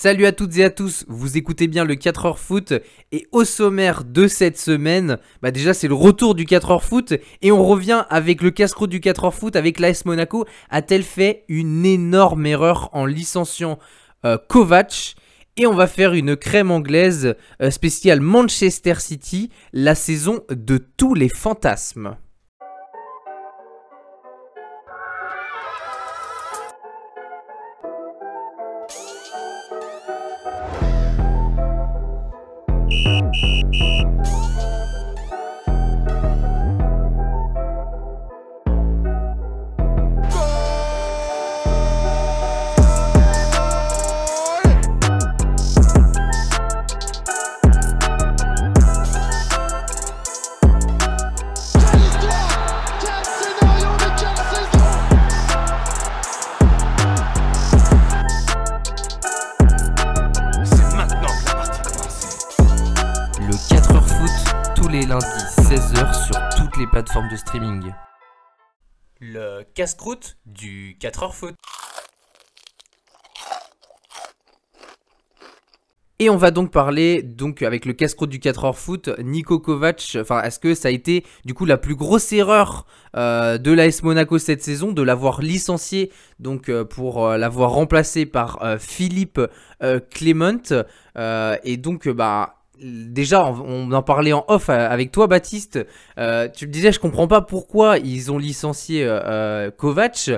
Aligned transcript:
Salut 0.00 0.26
à 0.26 0.32
toutes 0.32 0.56
et 0.58 0.62
à 0.62 0.70
tous, 0.70 1.04
vous 1.08 1.38
écoutez 1.38 1.66
bien 1.66 1.84
le 1.84 1.96
4h 1.96 2.36
foot 2.36 2.72
et 3.10 3.26
au 3.32 3.42
sommaire 3.42 4.04
de 4.04 4.28
cette 4.28 4.56
semaine, 4.56 5.18
bah 5.42 5.50
déjà 5.50 5.74
c'est 5.74 5.88
le 5.88 5.94
retour 5.94 6.36
du 6.36 6.44
4h 6.44 6.80
foot 6.80 7.14
et 7.42 7.50
on 7.50 7.66
revient 7.66 8.04
avec 8.08 8.40
le 8.40 8.52
casse-croûte 8.52 8.90
du 8.90 9.00
4h 9.00 9.32
foot 9.32 9.56
avec 9.56 9.80
l'AS 9.80 10.04
Monaco. 10.04 10.44
A-t-elle 10.70 11.02
fait 11.02 11.42
une 11.48 11.84
énorme 11.84 12.46
erreur 12.46 12.90
en 12.92 13.06
licenciant 13.06 13.80
euh, 14.24 14.38
Kovac? 14.48 15.16
Et 15.56 15.66
on 15.66 15.74
va 15.74 15.88
faire 15.88 16.14
une 16.14 16.36
crème 16.36 16.70
anglaise 16.70 17.34
euh, 17.60 17.72
spéciale 17.72 18.20
Manchester 18.20 19.00
City, 19.00 19.50
la 19.72 19.96
saison 19.96 20.44
de 20.48 20.78
tous 20.78 21.14
les 21.14 21.28
fantasmes. 21.28 22.16
Plateforme 66.90 67.28
de 67.28 67.36
streaming. 67.36 67.92
Le 69.20 69.62
casse-croûte 69.74 70.36
du 70.46 70.96
4h 71.00 71.32
foot. 71.32 71.54
Et 76.20 76.30
on 76.30 76.36
va 76.36 76.50
donc 76.50 76.72
parler 76.72 77.22
donc 77.22 77.62
avec 77.62 77.84
le 77.84 77.92
casse-croûte 77.92 78.30
du 78.30 78.40
4h 78.40 78.74
foot, 78.74 79.10
Nico 79.20 79.60
Kovac. 79.60 80.16
Enfin, 80.20 80.42
est-ce 80.42 80.58
que 80.58 80.74
ça 80.74 80.88
a 80.88 80.90
été 80.90 81.24
du 81.44 81.54
coup 81.54 81.64
la 81.64 81.76
plus 81.76 81.94
grosse 81.94 82.32
erreur 82.32 82.86
euh, 83.16 83.56
de 83.56 83.70
l'AS 83.70 84.02
Monaco 84.02 84.38
cette 84.38 84.62
saison 84.62 84.90
de 84.90 85.02
l'avoir 85.02 85.40
licencié 85.40 86.10
donc 86.40 86.68
euh, 86.68 86.84
pour 86.84 87.24
euh, 87.24 87.36
l'avoir 87.36 87.70
remplacé 87.70 88.26
par 88.26 88.58
Philippe 88.80 89.40
Clement 90.10 90.84
et 91.62 91.76
donc 91.76 92.08
bah 92.08 92.57
déjà, 92.80 93.46
on 93.46 93.90
en 93.92 94.02
parlait 94.02 94.32
en 94.32 94.44
off 94.48 94.68
euh, 94.68 94.88
avec 94.88 95.12
toi, 95.12 95.26
Baptiste. 95.26 95.78
Euh, 96.18 96.48
tu 96.48 96.66
me 96.66 96.72
disais, 96.72 96.92
je 96.92 97.00
comprends 97.00 97.28
pas 97.28 97.40
pourquoi 97.40 97.98
ils 97.98 98.30
ont 98.32 98.38
licencié 98.38 99.04
euh, 99.04 99.70
Kovac. 99.70 100.30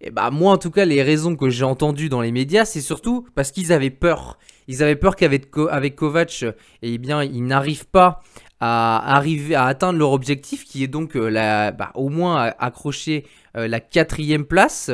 Et 0.00 0.10
bah 0.10 0.30
moi, 0.30 0.52
en 0.52 0.58
tout 0.58 0.70
cas, 0.70 0.84
les 0.84 1.02
raisons 1.02 1.36
que 1.36 1.48
j'ai 1.48 1.64
entendues 1.64 2.08
dans 2.08 2.20
les 2.20 2.32
médias, 2.32 2.64
c'est 2.64 2.80
surtout 2.80 3.26
parce 3.34 3.52
qu'ils 3.52 3.72
avaient 3.72 3.90
peur. 3.90 4.38
Ils 4.66 4.82
avaient 4.82 4.96
peur 4.96 5.16
qu'avec 5.16 5.48
avec 5.70 5.94
Kovac, 5.96 6.44
eh 6.82 6.98
bien, 6.98 7.22
ils 7.22 7.44
n'arrivent 7.44 7.86
pas 7.86 8.20
à 8.58 9.16
arriver 9.16 9.54
à 9.54 9.64
atteindre 9.64 9.98
leur 9.98 10.12
objectif, 10.12 10.64
qui 10.64 10.82
est 10.82 10.88
donc 10.88 11.14
la, 11.14 11.72
bah, 11.72 11.90
au 11.94 12.08
moins 12.08 12.52
accrocher 12.58 13.26
la 13.54 13.80
quatrième 13.80 14.44
place. 14.44 14.90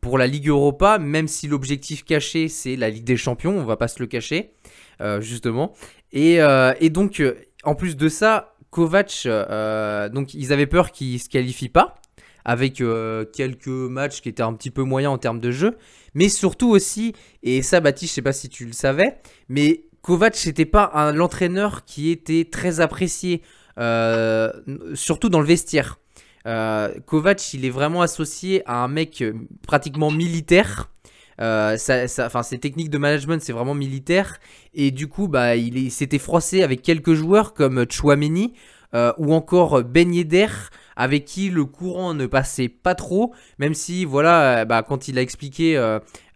Pour 0.00 0.18
la 0.18 0.26
Ligue 0.26 0.48
Europa, 0.48 0.98
même 0.98 1.28
si 1.28 1.48
l'objectif 1.48 2.04
caché 2.04 2.48
c'est 2.48 2.76
la 2.76 2.90
Ligue 2.90 3.04
des 3.04 3.16
Champions, 3.16 3.58
on 3.58 3.64
va 3.64 3.76
pas 3.76 3.88
se 3.88 4.00
le 4.00 4.06
cacher. 4.06 4.52
Euh, 5.00 5.20
justement. 5.20 5.72
Et, 6.12 6.42
euh, 6.42 6.74
donc, 6.90 7.20
euh, 7.20 7.34
en 7.64 7.74
plus 7.74 7.96
de 7.96 8.08
ça, 8.08 8.54
Kovac, 8.70 9.26
donc 10.12 10.34
ils 10.34 10.52
avaient 10.52 10.66
peur 10.66 10.92
qu'il 10.92 11.18
se 11.18 11.28
qualifie 11.28 11.68
pas 11.68 11.96
avec 12.44 12.82
quelques 13.32 13.66
matchs 13.66 14.20
qui 14.20 14.28
étaient 14.28 14.42
un 14.42 14.54
petit 14.54 14.70
peu 14.70 14.82
moyens 14.82 15.12
en 15.12 15.18
termes 15.18 15.40
de 15.40 15.50
jeu, 15.50 15.76
mais 16.14 16.28
surtout 16.28 16.70
aussi, 16.70 17.12
et 17.42 17.62
ça 17.62 17.80
Baptiste, 17.80 18.12
je 18.12 18.14
sais 18.14 18.22
pas 18.22 18.32
si 18.32 18.48
tu 18.48 18.64
le 18.64 18.72
savais, 18.72 19.18
mais 19.48 19.84
Kovac 20.02 20.46
n'était 20.46 20.66
pas 20.66 21.12
l'entraîneur 21.12 21.84
qui 21.84 22.10
était 22.10 22.48
très 22.50 22.80
apprécié, 22.80 23.42
surtout 24.94 25.28
dans 25.28 25.40
le 25.40 25.46
vestiaire. 25.46 25.98
Kovac, 26.44 27.54
il 27.54 27.64
est 27.64 27.70
vraiment 27.70 28.02
associé 28.02 28.62
à 28.66 28.82
un 28.82 28.88
mec 28.88 29.22
pratiquement 29.62 30.10
militaire 30.10 30.90
euh, 31.40 31.76
ça, 31.78 32.42
ses 32.42 32.58
techniques 32.58 32.90
de 32.90 32.98
management, 32.98 33.40
c'est 33.42 33.52
vraiment 33.52 33.74
militaire. 33.74 34.38
Et 34.74 34.90
du 34.90 35.08
coup, 35.08 35.28
bah, 35.28 35.56
il 35.56 35.90
s'était 35.90 36.18
froissé 36.18 36.62
avec 36.62 36.82
quelques 36.82 37.14
joueurs 37.14 37.54
comme 37.54 37.86
Chouameni 37.90 38.52
euh, 38.94 39.12
ou 39.18 39.32
encore 39.32 39.82
Ben 39.82 40.12
avec 40.96 41.24
qui 41.24 41.48
le 41.48 41.64
courant 41.64 42.12
ne 42.12 42.26
passait 42.26 42.68
pas 42.68 42.94
trop. 42.94 43.32
Même 43.58 43.72
si, 43.72 44.04
voilà, 44.04 44.60
euh, 44.60 44.64
bah, 44.66 44.82
quand 44.82 45.08
il 45.08 45.18
a 45.18 45.22
expliqué, 45.22 45.80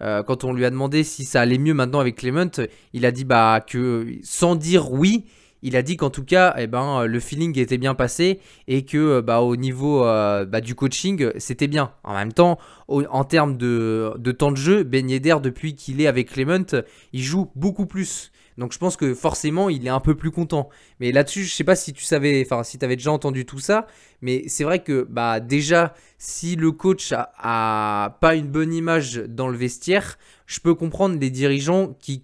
quand 0.01 0.45
on 0.45 0.53
lui 0.53 0.65
a 0.65 0.71
demandé 0.71 1.05
si 1.05 1.25
ça 1.25 1.43
allait 1.43 1.59
mieux 1.59 1.75
maintenant 1.75 2.01
avec 2.01 2.17
Clement, 2.17 2.51
il 2.93 3.05
a 3.05 3.11
dit 3.11 3.25
bah, 3.25 3.61
que 3.67 4.07
sans 4.23 4.55
dire 4.55 4.91
oui, 4.91 5.25
il 5.65 5.77
a 5.77 5.83
dit 5.83 5.97
qu'en 5.97 6.11
tout 6.11 6.25
cas, 6.25 6.55
eh 6.59 6.67
ben, 6.67 7.07
le 7.07 7.21
feeling 7.21 7.59
était 7.59 7.79
bien 7.79 7.95
passé 7.95 8.39
et 8.69 8.85
que 8.85 9.23
bah, 9.23 9.41
au 9.41 9.57
niveau 9.57 10.05
euh, 10.05 10.45
bah, 10.45 10.61
du 10.61 10.75
coaching, 10.75 11.31
c'était 11.39 11.69
bien. 11.69 11.93
En 12.05 12.15
même 12.15 12.35
temps, 12.35 12.59
en 12.87 13.25
termes 13.25 13.57
de, 13.57 14.15
temps 14.39 14.53
de 14.53 14.59
jeu, 14.59 14.85
Ben 14.85 15.09
Yedder, 15.09 15.37
depuis 15.43 15.75
qu'il 15.75 16.03
est 16.03 16.07
avec 16.07 16.31
Clement, 16.31 16.67
il 17.15 17.23
joue 17.23 17.51
beaucoup 17.57 17.87
plus. 17.87 18.31
Donc 18.59 18.75
je 18.75 18.79
pense 18.79 18.99
que 18.99 19.15
forcément, 19.15 19.71
il 19.71 19.87
est 19.87 19.91
un 19.91 20.01
peu 20.01 20.15
plus 20.15 20.31
content. 20.31 20.69
Mais 21.01 21.13
là-dessus, 21.13 21.45
je 21.45 21.55
sais 21.55 21.65
pas 21.65 21.77
si 21.77 21.95
tu 21.95 22.05
savais, 22.05 22.43
enfin 22.45 22.63
si 22.63 22.79
tu 22.79 22.85
avais 22.85 22.97
déjà 22.97 23.11
entendu 23.11 23.47
tout 23.47 23.59
ça, 23.59 23.87
mais 24.21 24.45
c'est 24.49 24.65
vrai 24.65 24.83
que 24.83 25.07
bah 25.09 25.41
déjà, 25.41 25.95
si 26.19 26.57
le 26.57 26.73
coach 26.73 27.15
a, 27.17 28.19
pas 28.21 28.35
une 28.35 28.49
bonne 28.49 28.75
image 28.75 29.17
dans 29.17 29.49
le 29.49 29.57
vestiaire, 29.57 30.19
je 30.45 30.61
peux 30.61 30.75
comprendre 30.75 31.19
les 31.19 31.31
dirigeants 31.31 31.95
qui 31.99 32.23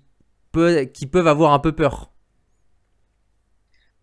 peuvent 0.53 1.27
avoir 1.27 1.55
un 1.55 1.59
peu 1.59 1.73
peur. 1.73 2.11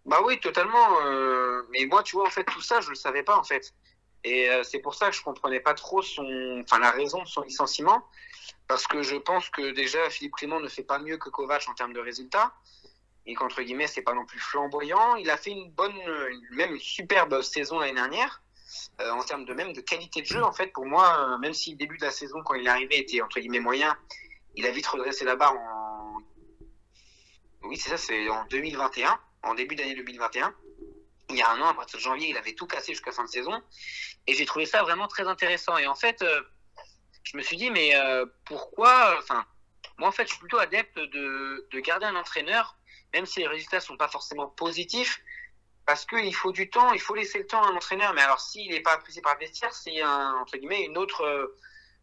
Bah 0.07 0.22
oui, 0.23 0.40
totalement. 0.40 1.01
Euh, 1.01 1.63
mais 1.69 1.85
moi, 1.85 2.01
tu 2.01 2.16
vois, 2.16 2.25
en 2.25 2.31
fait, 2.31 2.45
tout 2.45 2.62
ça, 2.62 2.79
je 2.79 2.90
le 2.90 2.95
savais 2.95 3.23
pas, 3.23 3.38
en 3.38 3.44
fait. 3.44 3.73
Et 4.23 4.50
euh, 4.50 4.63
c'est 4.63 4.79
pour 4.79 4.95
ça 4.95 5.09
que 5.09 5.16
je 5.16 5.22
comprenais 5.22 5.59
pas 5.59 5.73
trop 5.73 6.01
son, 6.01 6.62
enfin, 6.63 6.79
la 6.79 6.91
raison 6.91 7.22
de 7.22 7.28
son 7.28 7.41
licenciement. 7.41 8.07
Parce 8.68 8.88
que 8.88 9.03
je 9.03 9.18
pense 9.18 9.50
que 9.50 9.72
déjà, 9.72 10.09
Philippe 10.09 10.35
Clément 10.35 10.62
ne 10.62 10.69
fait 10.69 10.84
pas 10.84 11.00
mieux 11.00 11.18
que 11.18 11.29
Kovac 11.29 11.68
en 11.68 11.73
termes 11.73 11.91
de 11.91 12.00
résultats. 12.00 12.53
Et 13.25 13.34
qu'entre 13.34 13.62
guillemets, 13.62 13.88
c'est 13.88 14.01
pas 14.01 14.13
non 14.13 14.25
plus 14.25 14.40
flamboyant. 14.40 15.16
Il 15.16 15.29
a 15.29 15.35
fait 15.35 15.51
une 15.51 15.69
bonne, 15.72 15.97
même 16.51 16.75
une 16.75 16.79
superbe 16.79 17.41
saison 17.41 17.79
l'année 17.79 17.94
dernière. 17.94 18.41
Euh, 19.01 19.12
en 19.12 19.24
termes 19.24 19.44
de 19.44 19.53
même 19.53 19.74
de 19.74 19.81
qualité 19.81 20.22
de 20.22 20.25
jeu, 20.25 20.41
en 20.41 20.53
fait, 20.53 20.68
pour 20.72 20.85
moi, 20.85 21.38
même 21.39 21.53
si 21.53 21.72
le 21.72 21.78
début 21.78 21.97
de 21.97 22.06
la 22.06 22.12
saison, 22.12 22.41
quand 22.44 22.53
il 22.53 22.66
est 22.66 22.69
arrivé, 22.69 23.00
était 23.00 23.22
entre 23.22 23.41
guillemets 23.41 23.59
moyen, 23.59 23.97
il 24.56 24.66
a 24.66 24.72
vite 24.72 24.88
redressé 24.88 25.25
la 25.25 25.35
barre 25.35 25.57
en. 25.57 26.18
Oui, 27.63 27.75
c'est 27.75 27.89
ça, 27.89 27.97
c'est 27.97 28.29
en 28.29 28.45
2021 28.45 29.19
en 29.47 29.56
début 29.56 29.75
d'année 29.75 29.96
2021. 29.96 30.53
Il 31.30 31.35
y 31.35 31.41
a 31.41 31.52
un 31.52 31.59
an, 31.62 31.68
à 31.68 31.74
partir 31.74 31.97
de 31.97 32.03
janvier, 32.03 32.30
il 32.30 32.38
avait 32.38 32.53
tout 32.53 32.68
cassé 32.68 32.94
jusqu'à 32.94 33.12
fin 33.12 33.24
de 33.24 33.30
saison. 33.30 33.62
Et 34.28 34.34
j'ai 34.34 34.46
trouvé 34.46 34.66
ça 34.66 34.84
vraiment 34.84 35.08
très 35.08 35.28
intéressant. 35.28 35.78
Et 35.78 35.88
en 35.88 35.96
fait, 35.96 36.22
euh, 36.22 36.41
je 37.24 37.35
me 37.38 37.41
suis 37.41 37.57
dit, 37.57 37.69
mais 37.69 37.96
euh, 37.96 38.25
pourquoi 38.46 39.18
Enfin, 39.19 39.46
moi, 39.97 40.07
en 40.07 40.12
fait, 40.12 40.24
je 40.24 40.30
suis 40.30 40.40
plutôt 40.40 40.59
adepte 40.59 40.97
de, 40.97 41.68
de 41.72 41.80
garder 41.80 42.06
un 42.06 42.16
entraîneur, 42.16 42.78
même 43.13 43.25
si 43.25 43.40
les 43.40 43.47
résultats 43.47 43.78
ne 43.78 43.81
sont 43.81 43.97
pas 43.97 44.07
forcément 44.07 44.47
positifs, 44.47 45.22
parce 45.86 46.06
qu'il 46.06 46.36
faut 46.36 46.52
du 46.52 46.69
temps, 46.69 46.91
il 46.94 47.00
faut 47.00 47.16
laisser 47.16 47.40
le 47.40 47.47
temps 47.47 47.63
à 47.63 47.68
un 47.68 47.75
entraîneur. 47.75 48.13
Mais 48.13 48.22
alors, 48.22 48.40
s'il 48.40 48.69
n'est 48.72 48.81
pas 48.81 48.94
apprécié 48.94 49.22
par 49.22 49.34
le 49.36 49.40
vestiaire, 49.40 49.74
c'est 49.74 50.03
entre 50.03 50.57
guillemets 50.57 50.86
une 50.86 50.97
autre, 50.97 51.22
euh, 51.22 51.57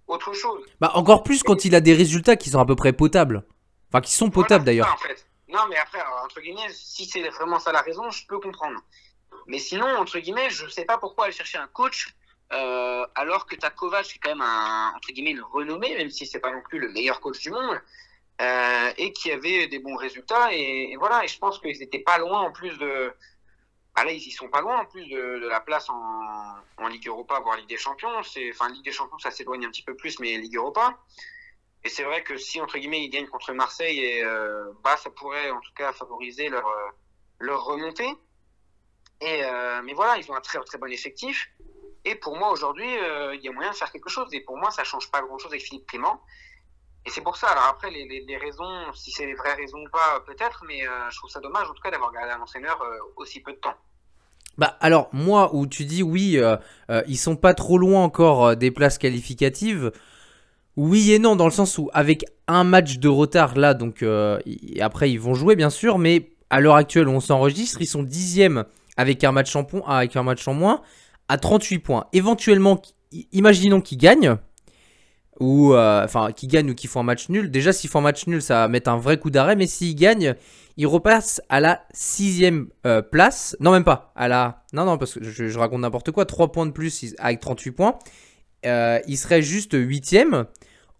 autre 0.06 0.32
chose. 0.32 0.64
Bah, 0.80 0.90
encore 0.94 1.22
plus 1.22 1.42
quand 1.42 1.64
il 1.64 1.74
a 1.74 1.80
des 1.80 1.94
résultats 1.94 2.36
qui 2.36 2.50
sont 2.50 2.58
à 2.58 2.66
peu 2.66 2.76
près 2.76 2.92
potables. 2.92 3.44
Enfin, 3.90 4.00
qui 4.00 4.12
sont 4.12 4.30
potables 4.30 4.64
d'ailleurs. 4.64 4.92
En 4.92 4.96
fait. 4.96 5.26
Non, 5.54 5.66
mais 5.68 5.76
après, 5.76 6.02
entre 6.24 6.40
guillemets, 6.40 6.68
si 6.72 7.06
c'est 7.06 7.28
vraiment 7.28 7.60
ça 7.60 7.70
la 7.70 7.80
raison, 7.80 8.10
je 8.10 8.26
peux 8.26 8.40
comprendre. 8.40 8.80
Mais 9.46 9.58
sinon, 9.58 9.86
entre 9.96 10.18
guillemets, 10.18 10.50
je 10.50 10.64
ne 10.64 10.70
sais 10.70 10.84
pas 10.84 10.98
pourquoi 10.98 11.24
aller 11.24 11.32
chercher 11.32 11.58
un 11.58 11.68
coach 11.68 12.08
euh, 12.52 13.06
alors 13.14 13.46
que 13.46 13.54
Kovac 13.70 14.06
est 14.14 14.18
quand 14.18 14.30
même 14.30 14.42
un, 14.42 14.92
entre 14.96 15.12
guillemets, 15.12 15.30
une 15.30 15.42
renommée, 15.42 15.96
même 15.96 16.10
si 16.10 16.26
c'est 16.26 16.40
pas 16.40 16.52
non 16.52 16.60
plus 16.60 16.78
le 16.80 16.88
meilleur 16.90 17.20
coach 17.20 17.40
du 17.40 17.50
monde, 17.50 17.80
euh, 18.40 18.92
et 18.96 19.12
qui 19.12 19.30
avait 19.30 19.68
des 19.68 19.78
bons 19.78 19.96
résultats. 19.96 20.52
Et, 20.52 20.96
voilà, 20.98 21.24
et 21.24 21.28
je 21.28 21.38
pense 21.38 21.60
qu'ils 21.60 21.78
n'étaient 21.78 22.00
pas 22.00 22.18
loin 22.18 22.40
en 22.40 22.52
plus 22.52 22.76
de. 22.78 23.12
Ah 23.94 24.04
là, 24.04 24.10
ils 24.10 24.26
y 24.26 24.32
sont 24.32 24.48
pas 24.48 24.60
loin 24.60 24.80
en 24.80 24.86
plus 24.86 25.06
de, 25.08 25.46
la 25.48 25.60
place 25.60 25.88
en, 25.88 26.56
en, 26.78 26.88
Ligue 26.88 27.06
Europa, 27.06 27.38
voire 27.38 27.56
Ligue 27.56 27.68
des 27.68 27.76
Champions. 27.76 28.18
Enfin, 28.18 28.68
Ligue 28.70 28.84
des 28.84 28.92
Champions, 28.92 29.18
ça 29.20 29.30
s'éloigne 29.30 29.66
un 29.66 29.70
petit 29.70 29.84
peu 29.84 29.94
plus, 29.94 30.18
mais 30.18 30.36
Ligue 30.36 30.56
Europa. 30.56 30.98
Et 31.84 31.90
c'est 31.90 32.04
vrai 32.04 32.22
que 32.22 32.38
si, 32.38 32.60
entre 32.62 32.78
guillemets, 32.78 33.04
ils 33.04 33.10
gagnent 33.10 33.28
contre 33.28 33.52
Marseille, 33.52 34.00
et, 34.00 34.24
euh, 34.24 34.72
bah, 34.82 34.96
ça 34.96 35.10
pourrait 35.10 35.50
en 35.50 35.60
tout 35.60 35.72
cas 35.76 35.92
favoriser 35.92 36.48
leur, 36.48 36.66
euh, 36.66 36.90
leur 37.40 37.62
remontée. 37.64 38.08
Et, 39.20 39.44
euh, 39.44 39.82
mais 39.84 39.92
voilà, 39.92 40.16
ils 40.16 40.30
ont 40.30 40.34
un 40.34 40.40
très, 40.40 40.58
très 40.60 40.78
bon 40.78 40.90
effectif. 40.90 41.50
Et 42.06 42.14
pour 42.14 42.36
moi, 42.36 42.50
aujourd'hui, 42.50 42.86
il 42.86 43.40
y 43.42 43.48
a 43.48 43.52
moyen 43.52 43.70
de 43.70 43.76
faire 43.76 43.90
quelque 43.90 44.10
chose. 44.10 44.28
Et 44.32 44.40
pour 44.40 44.56
moi, 44.58 44.70
ça 44.70 44.84
change 44.84 45.10
pas 45.10 45.22
grand-chose 45.22 45.52
avec 45.52 45.62
Philippe 45.62 45.86
Clément. 45.86 46.20
Et 47.06 47.10
c'est 47.10 47.22
pour 47.22 47.36
ça. 47.36 47.48
Alors 47.48 47.64
après, 47.64 47.90
les, 47.90 48.06
les, 48.26 48.36
raisons, 48.36 48.92
si 48.92 49.10
c'est 49.10 49.24
les 49.24 49.34
vraies 49.34 49.54
raisons 49.54 49.78
ou 49.78 49.88
pas, 49.88 50.20
peut-être, 50.26 50.64
mais 50.66 50.80
je 51.10 51.16
trouve 51.16 51.30
ça 51.30 51.40
dommage 51.40 51.68
en 51.70 51.72
tout 51.72 51.82
cas 51.82 51.90
d'avoir 51.90 52.12
gardé 52.12 52.30
un 52.32 52.40
entraîneur 52.42 52.82
aussi 53.16 53.40
peu 53.40 53.52
de 53.52 53.58
temps. 53.58 53.74
Bah 54.58 54.76
alors 54.80 55.08
moi 55.12 55.54
où 55.54 55.66
tu 55.66 55.86
dis 55.86 56.02
oui, 56.02 56.38
ils 57.06 57.16
sont 57.16 57.36
pas 57.36 57.54
trop 57.54 57.78
loin 57.78 58.02
encore 58.02 58.54
des 58.54 58.70
places 58.70 58.98
qualificatives. 58.98 59.90
Oui 60.76 61.12
et 61.12 61.18
non, 61.18 61.36
dans 61.36 61.44
le 61.44 61.52
sens 61.52 61.78
où 61.78 61.88
avec 61.92 62.24
un 62.48 62.64
match 62.64 62.98
de 62.98 63.08
retard 63.08 63.56
là, 63.56 63.74
donc 63.74 64.02
euh, 64.02 64.38
après 64.80 65.10
ils 65.10 65.20
vont 65.20 65.34
jouer 65.34 65.54
bien 65.56 65.70
sûr, 65.70 65.98
mais 65.98 66.30
à 66.50 66.60
l'heure 66.60 66.74
actuelle 66.74 67.08
où 67.08 67.12
on 67.12 67.20
s'enregistre, 67.20 67.80
ils 67.80 67.86
sont 67.86 68.02
dixièmes 68.02 68.64
avec 68.96 69.22
un 69.24 69.32
match 69.32 69.54
en, 69.56 69.66
avec 69.86 70.16
un 70.16 70.22
match 70.22 70.46
en 70.48 70.54
moins 70.54 70.82
à 71.28 71.38
38 71.38 71.78
points. 71.78 72.06
Éventuellement, 72.12 72.82
imaginons 73.32 73.80
qu'ils 73.80 73.98
gagnent, 73.98 74.36
ou 75.40 75.74
euh, 75.74 76.04
enfin 76.04 76.32
qu'ils 76.32 76.48
gagnent 76.48 76.70
ou 76.70 76.74
qu'ils 76.74 76.90
font 76.90 77.00
un 77.00 77.04
match 77.04 77.28
nul. 77.28 77.50
Déjà 77.50 77.72
s'ils 77.72 77.90
font 77.90 78.00
un 78.00 78.02
match 78.02 78.26
nul, 78.26 78.42
ça 78.42 78.54
va 78.54 78.68
mettre 78.68 78.90
un 78.90 78.98
vrai 78.98 79.18
coup 79.18 79.30
d'arrêt, 79.30 79.56
mais 79.56 79.66
s'ils 79.66 79.94
gagnent, 79.94 80.34
ils 80.76 80.86
repassent 80.86 81.40
à 81.48 81.60
la 81.60 81.82
sixième 81.92 82.68
euh, 82.86 83.00
place. 83.00 83.56
Non 83.60 83.70
même 83.72 83.84
pas, 83.84 84.12
à 84.16 84.28
la... 84.28 84.64
Non 84.72 84.84
non, 84.84 84.98
parce 84.98 85.14
que 85.14 85.24
je, 85.24 85.48
je 85.48 85.58
raconte 85.58 85.80
n'importe 85.80 86.10
quoi, 86.10 86.24
3 86.24 86.52
points 86.52 86.66
de 86.66 86.72
plus 86.72 87.14
avec 87.18 87.40
38 87.40 87.70
points. 87.72 87.98
Euh, 88.64 88.98
il 89.06 89.16
serait 89.16 89.42
juste 89.42 89.72
huitième, 89.74 90.46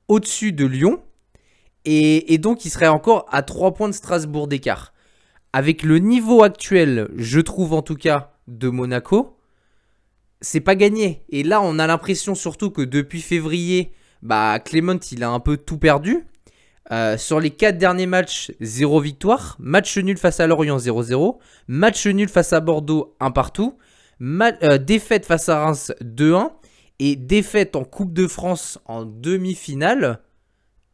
au-dessus 0.08 0.52
de 0.52 0.66
Lyon, 0.66 1.02
et, 1.84 2.38
donc 2.38 2.64
il 2.64 2.70
serait 2.70 2.88
encore 2.88 3.26
à 3.30 3.42
3 3.42 3.74
points 3.74 3.88
de 3.88 3.94
Strasbourg 3.94 4.48
d'écart. 4.48 4.92
Avec 5.52 5.82
le 5.82 5.98
niveau 5.98 6.42
actuel, 6.42 7.08
je 7.16 7.40
trouve 7.40 7.74
en 7.74 7.82
tout 7.82 7.96
cas, 7.96 8.30
de 8.48 8.68
Monaco, 8.68 9.38
c'est 10.40 10.60
pas 10.60 10.74
gagné. 10.74 11.24
Et 11.30 11.42
là, 11.42 11.62
on 11.62 11.78
a 11.78 11.86
l'impression 11.86 12.34
surtout 12.34 12.70
que 12.70 12.82
depuis 12.82 13.22
février, 13.22 13.92
bah, 14.22 14.58
Clément, 14.58 14.98
il 15.10 15.22
a 15.22 15.30
un 15.30 15.40
peu 15.40 15.56
tout 15.56 15.78
perdu. 15.78 16.26
Euh, 16.92 17.16
sur 17.16 17.40
les 17.40 17.50
4 17.50 17.78
derniers 17.78 18.06
matchs, 18.06 18.52
0 18.60 19.00
victoire. 19.00 19.56
Match 19.58 19.96
nul 19.96 20.18
face 20.18 20.40
à 20.40 20.46
Lorient, 20.46 20.76
0-0. 20.76 21.38
Match 21.68 22.06
nul 22.06 22.28
face 22.28 22.52
à 22.52 22.60
Bordeaux, 22.60 23.14
1 23.20 23.30
partout. 23.30 23.78
Euh, 24.22 24.78
défaite 24.78 25.24
face 25.26 25.48
à 25.48 25.64
Reims, 25.64 25.92
2-1 26.02 26.52
et 26.98 27.16
défaite 27.16 27.76
en 27.76 27.84
Coupe 27.84 28.12
de 28.12 28.26
France 28.26 28.78
en 28.86 29.04
demi-finale 29.04 30.20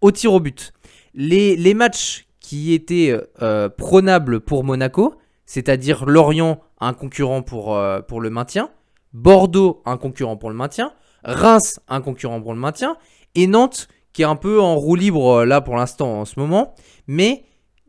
au 0.00 0.10
tir 0.10 0.32
au 0.32 0.40
but. 0.40 0.72
Les, 1.14 1.74
matchs 1.74 2.26
qui 2.40 2.72
étaient 2.72 3.18
euh, 3.42 3.68
prônables 3.68 4.40
pour 4.40 4.64
Monaco, 4.64 5.14
c'est-à-dire 5.46 6.06
Lorient, 6.06 6.60
un 6.80 6.94
concurrent 6.94 7.42
pour, 7.42 7.76
euh, 7.76 8.00
pour 8.00 8.20
le 8.20 8.30
maintien, 8.30 8.70
Bordeaux, 9.12 9.82
un 9.84 9.96
concurrent 9.96 10.36
pour 10.36 10.50
le 10.50 10.56
maintien, 10.56 10.92
Reims, 11.24 11.80
un 11.88 12.00
concurrent 12.00 12.40
pour 12.40 12.54
le 12.54 12.60
maintien, 12.60 12.96
et 13.34 13.46
Nantes, 13.46 13.88
qui 14.12 14.22
est 14.22 14.26
un 14.26 14.36
peu 14.36 14.60
en 14.60 14.76
roue 14.76 14.94
libre 14.94 15.40
euh, 15.40 15.44
là 15.44 15.60
pour 15.60 15.76
l'instant 15.76 16.20
en 16.20 16.24
ce 16.24 16.38
moment, 16.38 16.74
mais 17.06 17.44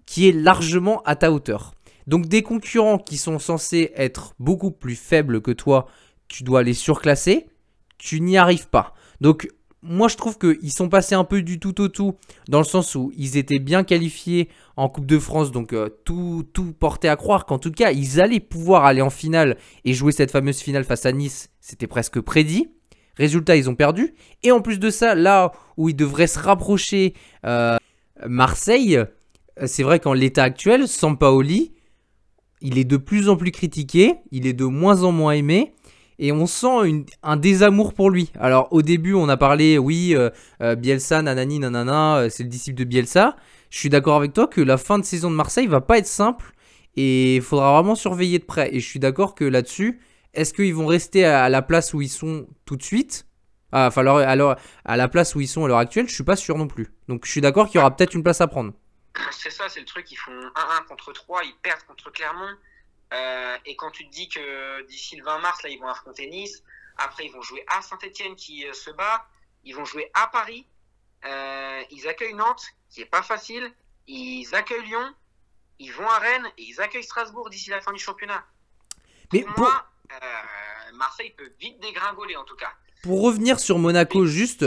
qui 0.06 0.28
est 0.28 0.32
largement 0.34 1.02
à 1.04 1.16
ta 1.16 1.32
hauteur. 1.32 1.74
Donc 2.08 2.26
des 2.26 2.42
concurrents 2.42 2.98
qui 2.98 3.18
sont 3.18 3.40
censés 3.40 3.92
être 3.96 4.34
beaucoup 4.40 4.72
plus 4.72 4.96
faibles 4.96 5.42
que 5.42 5.52
toi, 5.52 5.86
tu 6.28 6.44
dois 6.44 6.64
les 6.64 6.74
surclasser 6.74 7.48
tu 8.02 8.20
n'y 8.20 8.36
arrives 8.36 8.68
pas. 8.68 8.94
Donc 9.22 9.48
moi 9.84 10.08
je 10.08 10.18
trouve 10.18 10.38
qu'ils 10.38 10.74
sont 10.74 10.90
passés 10.90 11.16
un 11.16 11.24
peu 11.24 11.44
du 11.44 11.60
tout 11.60 11.80
au 11.80 11.88
tout, 11.88 12.16
dans 12.50 12.58
le 12.58 12.66
sens 12.66 12.96
où 12.96 13.12
ils 13.16 13.38
étaient 13.38 13.60
bien 13.60 13.84
qualifiés 13.84 14.50
en 14.76 14.90
Coupe 14.90 15.06
de 15.06 15.20
France, 15.20 15.52
donc 15.52 15.72
euh, 15.74 15.90
tout, 16.04 16.44
tout 16.52 16.74
portait 16.74 17.08
à 17.08 17.16
croire 17.16 17.46
qu'en 17.46 17.60
tout 17.60 17.72
cas 17.72 17.92
ils 17.92 18.20
allaient 18.20 18.40
pouvoir 18.40 18.86
aller 18.86 19.02
en 19.02 19.12
finale 19.12 19.58
et 19.86 19.94
jouer 19.94 20.12
cette 20.12 20.32
fameuse 20.32 20.60
finale 20.60 20.84
face 20.84 21.06
à 21.06 21.12
Nice, 21.12 21.50
c'était 21.62 21.88
presque 21.88 22.20
prédit. 22.20 22.70
Résultat, 23.18 23.58
ils 23.58 23.70
ont 23.70 23.76
perdu. 23.76 24.16
Et 24.42 24.52
en 24.52 24.62
plus 24.62 24.80
de 24.80 24.90
ça, 24.90 25.16
là 25.16 25.52
où 25.78 25.90
ils 25.90 25.96
devraient 25.96 26.28
se 26.28 26.40
rapprocher 26.40 27.14
euh, 27.46 27.76
Marseille, 28.26 29.00
c'est 29.66 29.84
vrai 29.84 30.00
qu'en 30.00 30.14
l'état 30.14 30.44
actuel, 30.44 30.88
Sampaoli, 30.88 31.74
il 32.62 32.78
est 32.80 32.86
de 32.86 32.98
plus 32.98 33.30
en 33.30 33.36
plus 33.36 33.52
critiqué, 33.52 34.16
il 34.32 34.48
est 34.48 34.54
de 34.54 34.66
moins 34.66 35.04
en 35.04 35.12
moins 35.12 35.34
aimé 35.34 35.74
et 36.20 36.32
on 36.32 36.46
sent 36.46 37.06
un 37.24 37.38
désamour 37.38 37.94
pour 37.94 38.10
lui. 38.10 38.32
Alors 38.40 38.68
au 38.72 38.82
début, 38.82 39.14
on 39.14 39.28
a 39.30 39.38
parlé, 39.38 39.78
oui, 39.78 40.14
euh, 40.16 40.30
euh, 40.62 40.76
Bielsa, 40.76 41.22
nanani, 41.22 41.60
nanana, 41.60 42.18
euh, 42.18 42.30
c'est 42.30 42.44
le 42.44 42.50
disciple 42.50 42.78
de 42.78 42.84
Bielsa. 42.84 43.36
Je 43.70 43.80
suis 43.80 43.90
d'accord 43.90 44.18
avec 44.18 44.34
toi 44.34 44.48
que 44.48 44.62
la 44.62 44.78
fin 44.78 45.00
de 45.00 45.06
saison 45.06 45.32
de 45.32 45.36
Marseille 45.36 45.68
va 45.68 45.82
pas 45.82 45.98
être 45.98 46.08
simple 46.08 46.54
et 46.96 47.38
il 47.38 47.42
faudra 47.42 47.74
vraiment 47.74 47.96
surveiller 47.96 48.40
de 48.40 48.44
près. 48.44 48.74
Et 48.76 48.80
je 48.80 48.88
suis 48.88 49.00
d'accord 49.00 49.34
que 49.34 49.46
là-dessus, 49.46 50.00
est-ce 50.34 50.54
qu'ils 50.54 50.76
vont 50.76 50.86
rester 50.86 51.26
à 51.26 51.50
la 51.50 51.62
place 51.62 51.94
où 51.94 52.02
ils 52.02 52.10
sont 52.10 52.48
tout 52.66 52.76
de 52.76 52.84
suite? 52.84 53.26
Ah, 53.72 53.88
Enfin, 53.88 54.06
alors, 54.06 54.56
à 54.84 54.98
la 54.98 55.08
place 55.08 55.34
où 55.36 55.42
ils 55.42 55.48
sont 55.48 55.64
à 55.64 55.68
l'heure 55.68 55.78
actuelle, 55.78 56.08
je 56.08 56.14
suis 56.14 56.24
pas 56.24 56.36
sûr 56.36 56.58
non 56.58 56.68
plus. 56.68 56.90
Donc 57.08 57.26
je 57.26 57.32
suis 57.32 57.42
d'accord 57.42 57.68
qu'il 57.68 57.78
y 57.78 57.80
aura 57.80 57.96
peut-être 57.96 58.14
une 58.14 58.24
place 58.24 58.42
à 58.42 58.48
prendre. 58.48 58.74
C'est 59.32 59.52
ça, 59.52 59.66
c'est 59.68 59.80
le 59.80 59.86
truc, 59.86 60.12
ils 60.12 60.16
font 60.18 60.32
1-1 60.32 60.88
contre 60.88 61.12
3, 61.12 61.42
ils 61.44 61.56
perdent 61.62 61.84
contre 61.88 62.12
Clermont. 62.12 62.56
Euh, 63.14 63.58
et 63.66 63.76
quand 63.76 63.92
tu 63.92 64.08
te 64.08 64.12
dis 64.12 64.30
que 64.30 64.86
d'ici 64.88 65.16
le 65.18 65.24
20 65.24 65.40
mars, 65.40 65.64
là, 65.64 65.70
ils 65.70 65.80
vont 65.80 65.88
affronter 65.88 66.28
Nice, 66.28 66.64
après 66.98 67.26
ils 67.26 67.32
vont 67.32 67.42
jouer 67.42 67.64
à 67.68 67.82
Saint-Etienne 67.82 68.36
qui 68.36 68.66
euh, 68.66 68.74
se 68.74 68.90
bat, 68.92 69.28
ils 69.64 69.76
vont 69.76 69.86
jouer 69.86 70.10
à 70.14 70.28
Paris, 70.28 70.66
euh, 71.26 71.84
ils 71.92 72.08
accueillent 72.08 72.34
Nantes, 72.34 72.64
qui 72.90 73.02
est 73.02 73.06
pas 73.06 73.22
facile, 73.22 73.72
ils 74.08 74.54
accueillent 74.56 74.86
Lyon, 74.86 75.14
ils 75.80 75.92
vont 75.92 76.08
à 76.08 76.20
Rennes 76.20 76.48
et 76.58 76.64
ils 76.64 76.80
accueillent 76.80 77.04
Strasbourg 77.04 77.50
d'ici 77.50 77.70
la 77.70 77.82
fin 77.82 77.92
du 77.92 78.00
championnat. 78.00 78.46
Mais 79.34 79.42
pour, 79.42 79.60
moi, 79.60 79.86
Marseille 80.94 81.34
peut 81.38 81.52
vite 81.60 81.80
dégringoler 81.80 82.36
en 82.36 82.44
tout 82.44 82.56
cas. 82.56 82.72
Pour 83.04 83.22
revenir 83.22 83.60
sur 83.60 83.78
Monaco, 83.78 84.26
juste, 84.26 84.66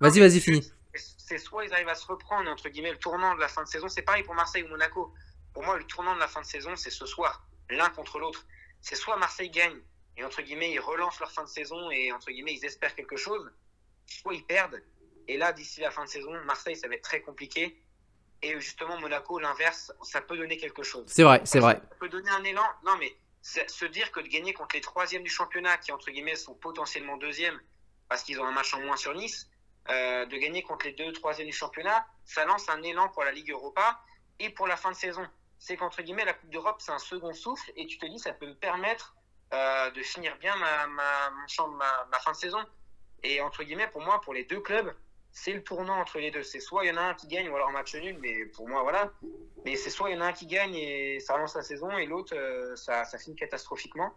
vas-y, 0.00 0.20
vas-y, 0.20 0.40
finis. 0.40 0.72
C'est 0.94 1.38
soit 1.38 1.64
ils 1.64 1.72
arrivent 1.72 1.88
à 1.88 1.94
se 1.94 2.06
reprendre, 2.06 2.50
entre 2.50 2.68
guillemets, 2.68 2.92
le 2.92 2.98
tournant 2.98 3.34
de 3.34 3.40
la 3.40 3.48
fin 3.48 3.62
de 3.62 3.68
saison, 3.68 3.88
c'est 3.88 4.02
pareil 4.02 4.22
pour 4.22 4.34
Marseille 4.34 4.62
ou 4.62 4.68
Monaco. 4.68 5.12
Pour 5.52 5.64
moi, 5.64 5.76
le 5.76 5.84
tournant 5.84 6.14
de 6.14 6.20
la 6.20 6.28
fin 6.28 6.40
de 6.40 6.46
saison, 6.46 6.76
c'est 6.76 6.90
ce 6.90 7.06
soir 7.06 7.44
l'un 7.70 7.90
contre 7.90 8.18
l'autre. 8.18 8.46
C'est 8.80 8.96
soit 8.96 9.16
Marseille 9.16 9.50
gagne 9.50 9.80
et 10.16 10.24
entre 10.24 10.42
guillemets 10.42 10.72
ils 10.72 10.80
relancent 10.80 11.20
leur 11.20 11.32
fin 11.32 11.44
de 11.44 11.48
saison 11.48 11.90
et 11.90 12.12
entre 12.12 12.30
guillemets 12.30 12.54
ils 12.54 12.64
espèrent 12.64 12.94
quelque 12.94 13.16
chose, 13.16 13.50
soit 14.06 14.34
ils 14.34 14.44
perdent. 14.44 14.82
Et 15.26 15.38
là, 15.38 15.52
d'ici 15.52 15.80
la 15.80 15.90
fin 15.90 16.04
de 16.04 16.08
saison, 16.08 16.32
Marseille, 16.44 16.76
ça 16.76 16.86
va 16.86 16.94
être 16.94 17.02
très 17.02 17.22
compliqué. 17.22 17.80
Et 18.42 18.60
justement, 18.60 18.98
Monaco, 19.00 19.38
l'inverse, 19.38 19.90
ça 20.02 20.20
peut 20.20 20.36
donner 20.36 20.58
quelque 20.58 20.82
chose. 20.82 21.06
C'est 21.08 21.22
vrai, 21.22 21.40
c'est 21.44 21.60
vrai. 21.60 21.80
Ça 21.88 21.96
peut 21.98 22.10
donner 22.10 22.28
un 22.30 22.44
élan. 22.44 22.66
Non, 22.84 22.96
mais 22.98 23.16
se 23.40 23.84
dire 23.86 24.10
que 24.12 24.20
de 24.20 24.28
gagner 24.28 24.52
contre 24.52 24.74
les 24.74 24.82
troisièmes 24.82 25.22
du 25.22 25.30
championnat, 25.30 25.78
qui 25.78 25.92
entre 25.92 26.10
guillemets 26.10 26.36
sont 26.36 26.54
potentiellement 26.54 27.16
deuxièmes, 27.16 27.58
parce 28.08 28.22
qu'ils 28.22 28.40
ont 28.40 28.44
un 28.44 28.52
match 28.52 28.74
en 28.74 28.80
moins 28.80 28.96
sur 28.96 29.14
Nice, 29.14 29.48
euh, 29.90 30.26
de 30.26 30.36
gagner 30.36 30.62
contre 30.62 30.86
les 30.86 30.92
deux 30.92 31.12
troisièmes 31.12 31.46
du 31.46 31.52
championnat, 31.52 32.06
ça 32.24 32.44
lance 32.44 32.68
un 32.68 32.82
élan 32.82 33.08
pour 33.10 33.24
la 33.24 33.32
Ligue 33.32 33.50
Europa 33.50 34.00
et 34.38 34.50
pour 34.50 34.66
la 34.66 34.76
fin 34.76 34.90
de 34.90 34.96
saison 34.96 35.26
c'est 35.64 35.78
qu'entre 35.78 36.02
guillemets, 36.02 36.26
la 36.26 36.34
Coupe 36.34 36.50
d'Europe, 36.50 36.76
c'est 36.78 36.92
un 36.92 36.98
second 36.98 37.32
souffle 37.32 37.72
et 37.74 37.86
tu 37.86 37.96
te 37.96 38.04
dis, 38.04 38.18
ça 38.18 38.34
peut 38.34 38.46
me 38.46 38.54
permettre 38.54 39.16
euh, 39.54 39.90
de 39.92 40.02
finir 40.02 40.36
bien 40.38 40.54
ma, 40.56 40.86
ma, 40.88 42.18
fin 42.18 42.32
de 42.32 42.36
saison. 42.36 42.58
Et 43.22 43.40
entre 43.40 43.64
guillemets, 43.64 43.88
pour 43.88 44.02
moi, 44.02 44.20
pour 44.20 44.34
les 44.34 44.44
deux 44.44 44.60
clubs, 44.60 44.94
c'est 45.32 45.54
le 45.54 45.64
tournant 45.64 45.98
entre 45.98 46.18
les 46.18 46.30
deux. 46.30 46.42
C'est 46.42 46.60
soit 46.60 46.84
il 46.84 46.88
y 46.88 46.90
en 46.92 46.98
a 46.98 47.00
un 47.00 47.14
qui 47.14 47.28
gagne 47.28 47.48
ou 47.48 47.56
alors 47.56 47.70
un 47.70 47.72
match 47.72 47.94
nul, 47.94 48.18
mais 48.20 48.44
pour 48.44 48.68
moi, 48.68 48.82
voilà. 48.82 49.10
Mais 49.64 49.74
c'est 49.76 49.88
soit 49.88 50.10
il 50.10 50.16
y 50.16 50.18
en 50.18 50.20
a 50.20 50.26
un 50.26 50.32
qui 50.34 50.46
gagne 50.46 50.74
et 50.74 51.18
ça 51.18 51.32
relance 51.32 51.54
la 51.54 51.62
saison 51.62 51.90
et 51.96 52.04
l'autre, 52.04 52.36
euh, 52.36 52.76
ça, 52.76 53.06
ça 53.06 53.16
finit 53.16 53.34
catastrophiquement. 53.34 54.12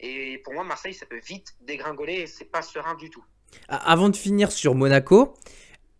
Et 0.00 0.38
pour 0.38 0.52
moi, 0.52 0.64
Marseille, 0.64 0.94
ça 0.94 1.06
peut 1.06 1.20
vite 1.20 1.54
dégringoler 1.60 2.22
et 2.22 2.26
c'est 2.26 2.46
pas 2.46 2.60
serein 2.60 2.96
du 2.96 3.08
tout. 3.08 3.24
Avant 3.68 4.08
de 4.08 4.16
finir 4.16 4.50
sur 4.50 4.74
Monaco, 4.74 5.34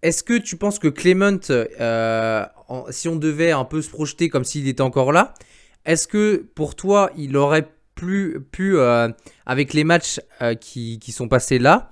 est-ce 0.03 0.25
que 0.25 0.37
tu 0.37 0.57
penses 0.57 0.79
que 0.79 0.89
Clement, 0.89 1.39
euh, 1.51 2.45
si 2.91 3.09
on 3.09 3.17
devait 3.17 3.53
un 3.53 3.65
peu 3.65 3.81
se 3.83 3.89
projeter 3.89 4.29
comme 4.29 4.45
s'il 4.45 4.67
était 4.67 4.83
encore 4.83 5.13
là, 5.13 5.35
est-ce 5.85 6.09
que 6.09 6.45
pour 6.55 6.75
toi, 6.75 7.11
il 7.17 7.37
aurait 7.37 7.69
pu, 7.95 8.43
euh, 8.59 9.09
avec 9.47 9.73
les 9.73 9.85
matchs 9.85 10.21
euh, 10.41 10.55
qui, 10.55 10.99
sont 11.13 11.29
passés 11.29 11.61
là, 11.61 11.91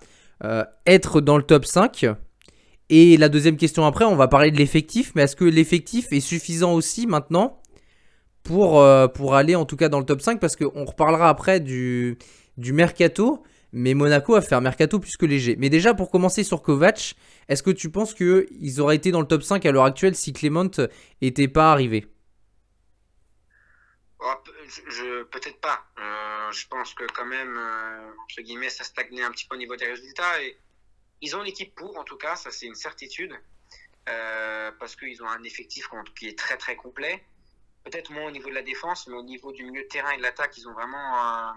être 0.87 1.21
dans 1.21 1.37
le 1.37 1.45
top 1.45 1.65
5 1.65 2.07
Et 2.89 3.17
la 3.17 3.29
deuxième 3.29 3.57
question 3.57 3.87
après, 3.87 4.05
on 4.05 4.17
va 4.17 4.27
parler 4.27 4.51
de 4.51 4.57
l'effectif, 4.57 5.13
mais 5.15 5.23
est-ce 5.23 5.37
que 5.37 5.45
l'effectif 5.45 6.13
est 6.13 6.21
suffisant 6.21 6.73
aussi 6.73 7.07
maintenant 7.07 7.61
pour, 8.43 8.85
pour 9.15 9.35
aller 9.35 9.55
en 9.55 9.67
tout 9.67 9.77
cas 9.77 9.89
dans 9.89 10.01
le 10.01 10.07
top 10.07 10.23
5 10.23 10.41
Parce 10.41 10.57
qu'on 10.57 10.85
reparlera 10.85 11.29
après 11.29 11.61
du, 11.61 12.19
du 12.57 12.73
mercato. 12.73 13.43
Mais 13.73 13.95
Monaco 13.95 14.35
a 14.35 14.43
fait 14.43 14.55
un 14.55 14.61
mercato 14.61 14.99
plus 14.99 15.17
que 15.17 15.27
léger. 15.27 15.57
Mais 15.59 15.69
déjà, 15.69 15.95
pour 15.95 16.11
commencer 16.11 16.43
sur 16.43 16.63
Kovac, 16.63 17.15
est-ce 17.49 17.63
que 17.63 17.71
tu 17.71 17.91
penses 17.91 18.15
qu'ils 18.15 18.81
auraient 18.81 18.97
été 18.97 19.11
dans 19.11 19.21
le 19.21 19.27
top 19.27 19.43
5 19.43 19.65
à 19.65 19.73
l'heure 19.73 19.85
actuelle 19.85 20.15
si 20.15 20.33
Clément 20.33 20.71
n'était 21.23 21.49
pas 21.49 21.73
arrivé? 21.73 22.07
Oh, 24.21 24.35
Peut-être 25.31 25.61
pas. 25.61 25.85
Euh, 25.99 26.53
je 26.53 26.67
pense 26.67 26.95
que 26.95 27.05
quand 27.13 27.25
même, 27.25 27.57
euh, 27.57 28.13
entre 28.25 28.43
guillemets, 28.43 28.71
ça 28.71 28.85
stagnait 28.85 29.23
un 29.23 29.31
petit 29.31 29.47
peu 29.47 29.55
au 29.55 29.59
niveau 29.59 29.77
des 29.77 29.87
résultats. 29.87 30.43
Et 30.43 30.57
ils 31.21 31.37
ont 31.37 31.43
l'équipe 31.43 31.75
pour, 31.75 31.97
en 31.99 32.05
tout 32.05 32.17
cas, 32.17 32.37
ça 32.37 32.51
c'est 32.51 32.67
une 32.67 32.75
certitude. 32.75 33.35
Euh, 34.09 34.73
parce 34.79 34.97
qu'ils 34.97 35.23
ont 35.23 35.29
un 35.29 35.43
effectif 35.45 35.89
qui 36.17 36.29
est 36.29 36.39
très 36.39 36.57
très 36.57 36.75
complet. 36.75 37.25
Peut-être 37.85 38.11
moins 38.11 38.27
au 38.27 38.31
niveau 38.31 38.49
de 38.49 38.55
la 38.55 38.63
défense, 38.63 39.07
mais 39.07 39.15
au 39.15 39.23
niveau 39.23 39.53
du 39.53 39.65
milieu 39.65 39.83
de 39.83 39.89
terrain 39.89 40.11
et 40.13 40.19
de 40.19 40.23
l'attaque, 40.23 40.57
ils 40.57 40.69
ont 40.69 40.73
vraiment 40.73 41.55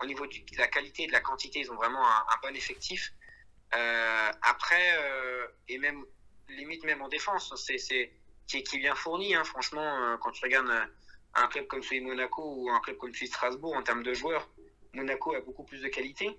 au 0.00 0.06
niveau 0.06 0.26
de 0.26 0.58
la 0.58 0.66
qualité 0.68 1.04
et 1.04 1.06
de 1.06 1.12
la 1.12 1.20
quantité, 1.20 1.60
ils 1.60 1.70
ont 1.70 1.76
vraiment 1.76 2.04
un, 2.06 2.36
bon 2.42 2.54
effectif. 2.54 3.12
Euh, 3.74 4.32
après, 4.42 4.96
euh, 4.98 5.46
et 5.68 5.78
même 5.78 6.04
limite 6.48 6.84
même 6.84 7.02
en 7.02 7.08
défense. 7.08 7.52
C'est, 7.56 8.12
qui, 8.46 8.58
est 8.58 8.78
bien 8.78 8.94
fourni, 8.94 9.34
hein, 9.34 9.44
franchement, 9.44 10.18
quand 10.20 10.30
tu 10.30 10.44
regardes 10.44 10.70
un 11.34 11.48
club 11.48 11.66
comme 11.66 11.82
celui 11.82 12.00
de 12.00 12.06
Monaco 12.06 12.42
ou 12.56 12.70
un 12.70 12.80
club 12.80 12.98
comme 12.98 13.12
celui 13.14 13.28
de 13.28 13.32
Strasbourg 13.32 13.74
en 13.74 13.82
termes 13.82 14.02
de 14.02 14.12
joueurs, 14.12 14.48
Monaco 14.92 15.34
a 15.34 15.40
beaucoup 15.40 15.64
plus 15.64 15.80
de 15.80 15.88
qualité. 15.88 16.38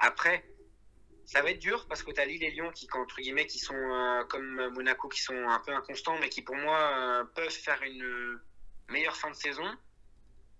après, 0.00 0.44
ça 1.26 1.42
va 1.42 1.50
être 1.50 1.58
dur 1.58 1.86
parce 1.88 2.02
que 2.02 2.12
tu 2.12 2.20
as 2.20 2.26
Lille 2.26 2.44
et 2.44 2.50
Lyon 2.50 2.70
qui, 2.72 2.86
entre 2.92 3.16
guillemets, 3.16 3.46
qui 3.46 3.58
sont 3.58 4.24
comme 4.28 4.68
Monaco, 4.68 5.08
qui 5.08 5.20
sont 5.20 5.48
un 5.48 5.58
peu 5.58 5.72
inconstants, 5.72 6.16
mais 6.20 6.28
qui 6.28 6.42
pour 6.42 6.56
moi 6.56 7.28
peuvent 7.34 7.50
faire 7.50 7.82
une 7.82 8.40
meilleure 8.88 9.16
fin 9.16 9.30
de 9.30 9.36
saison 9.36 9.68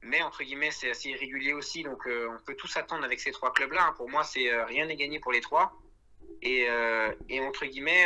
mais 0.04 0.22
entre 0.22 0.44
guillemets, 0.44 0.70
c'est 0.70 0.90
assez 0.90 1.08
irrégulier 1.08 1.54
aussi. 1.54 1.82
Donc, 1.82 2.06
euh, 2.06 2.28
on 2.30 2.44
peut 2.44 2.54
tous 2.54 2.68
s'attendre 2.68 3.04
avec 3.04 3.20
ces 3.20 3.32
trois 3.32 3.52
clubs-là. 3.52 3.86
Hein. 3.88 3.94
Pour 3.96 4.10
moi, 4.10 4.22
c'est 4.22 4.52
euh, 4.52 4.66
rien 4.66 4.84
n'est 4.86 4.96
gagné 4.96 5.18
pour 5.18 5.32
les 5.32 5.40
trois. 5.40 5.72
Et, 6.42 6.68
euh, 6.68 7.12
et 7.28 7.40
entre 7.40 7.64
guillemets, 7.64 8.04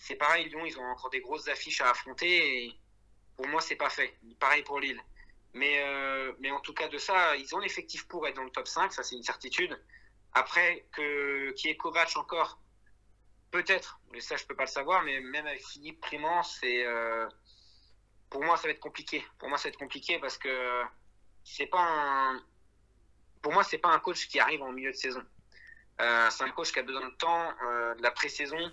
c'est 0.00 0.16
pareil. 0.16 0.48
Lyon, 0.48 0.66
ils 0.66 0.78
ont 0.78 0.84
encore 0.84 1.10
des 1.10 1.20
grosses 1.20 1.46
affiches 1.48 1.80
à 1.80 1.90
affronter. 1.90 2.64
Et 2.64 2.74
pour 3.36 3.46
moi, 3.46 3.60
c'est 3.60 3.76
pas 3.76 3.90
fait. 3.90 4.12
Pareil 4.40 4.64
pour 4.64 4.80
Lille. 4.80 5.00
Mais, 5.54 5.82
mais 6.40 6.50
en 6.50 6.60
tout 6.60 6.74
cas, 6.74 6.88
de 6.88 6.98
ça, 6.98 7.36
ils 7.36 7.54
ont 7.54 7.58
l'effectif 7.58 8.06
pour 8.08 8.26
être 8.26 8.36
dans 8.36 8.44
le 8.44 8.50
top 8.50 8.66
5. 8.66 8.92
Ça, 8.92 9.04
c'est 9.04 9.14
une 9.14 9.22
certitude. 9.22 9.80
Après, 10.32 10.84
que 10.92 11.52
qui 11.52 11.68
est 11.68 11.76
Kovac 11.76 12.16
encore, 12.16 12.60
peut-être. 13.52 14.00
Mais 14.12 14.20
ça, 14.20 14.36
je 14.36 14.44
peux 14.46 14.56
pas 14.56 14.64
le 14.64 14.68
savoir. 14.70 15.04
Mais 15.04 15.20
même 15.20 15.46
avec 15.46 15.64
Philippe 15.64 16.00
Primant, 16.00 16.42
c'est 16.42 16.84
pour 18.30 18.44
moi, 18.44 18.56
ça 18.56 18.64
va 18.68 18.70
être 18.70 18.80
compliqué. 18.80 19.24
Pour 19.38 19.48
moi, 19.48 19.58
ça 19.58 19.64
va 19.64 19.70
être 19.70 19.78
compliqué 19.78 20.18
parce 20.18 20.38
que 20.38 20.82
c'est 21.44 21.66
pas 21.66 21.80
un. 21.80 22.42
Pour 23.42 23.52
moi, 23.52 23.62
c'est 23.62 23.78
pas 23.78 23.88
un 23.88 23.98
coach 23.98 24.28
qui 24.28 24.38
arrive 24.38 24.62
en 24.62 24.72
milieu 24.72 24.90
de 24.90 24.96
saison. 24.96 25.22
Euh, 26.00 26.28
c'est 26.30 26.44
un 26.44 26.50
coach 26.50 26.72
qui 26.72 26.78
a 26.78 26.82
besoin 26.82 27.08
de 27.08 27.14
temps, 27.14 27.52
euh, 27.64 27.94
de 27.94 28.02
la 28.02 28.10
pré-saison, 28.10 28.72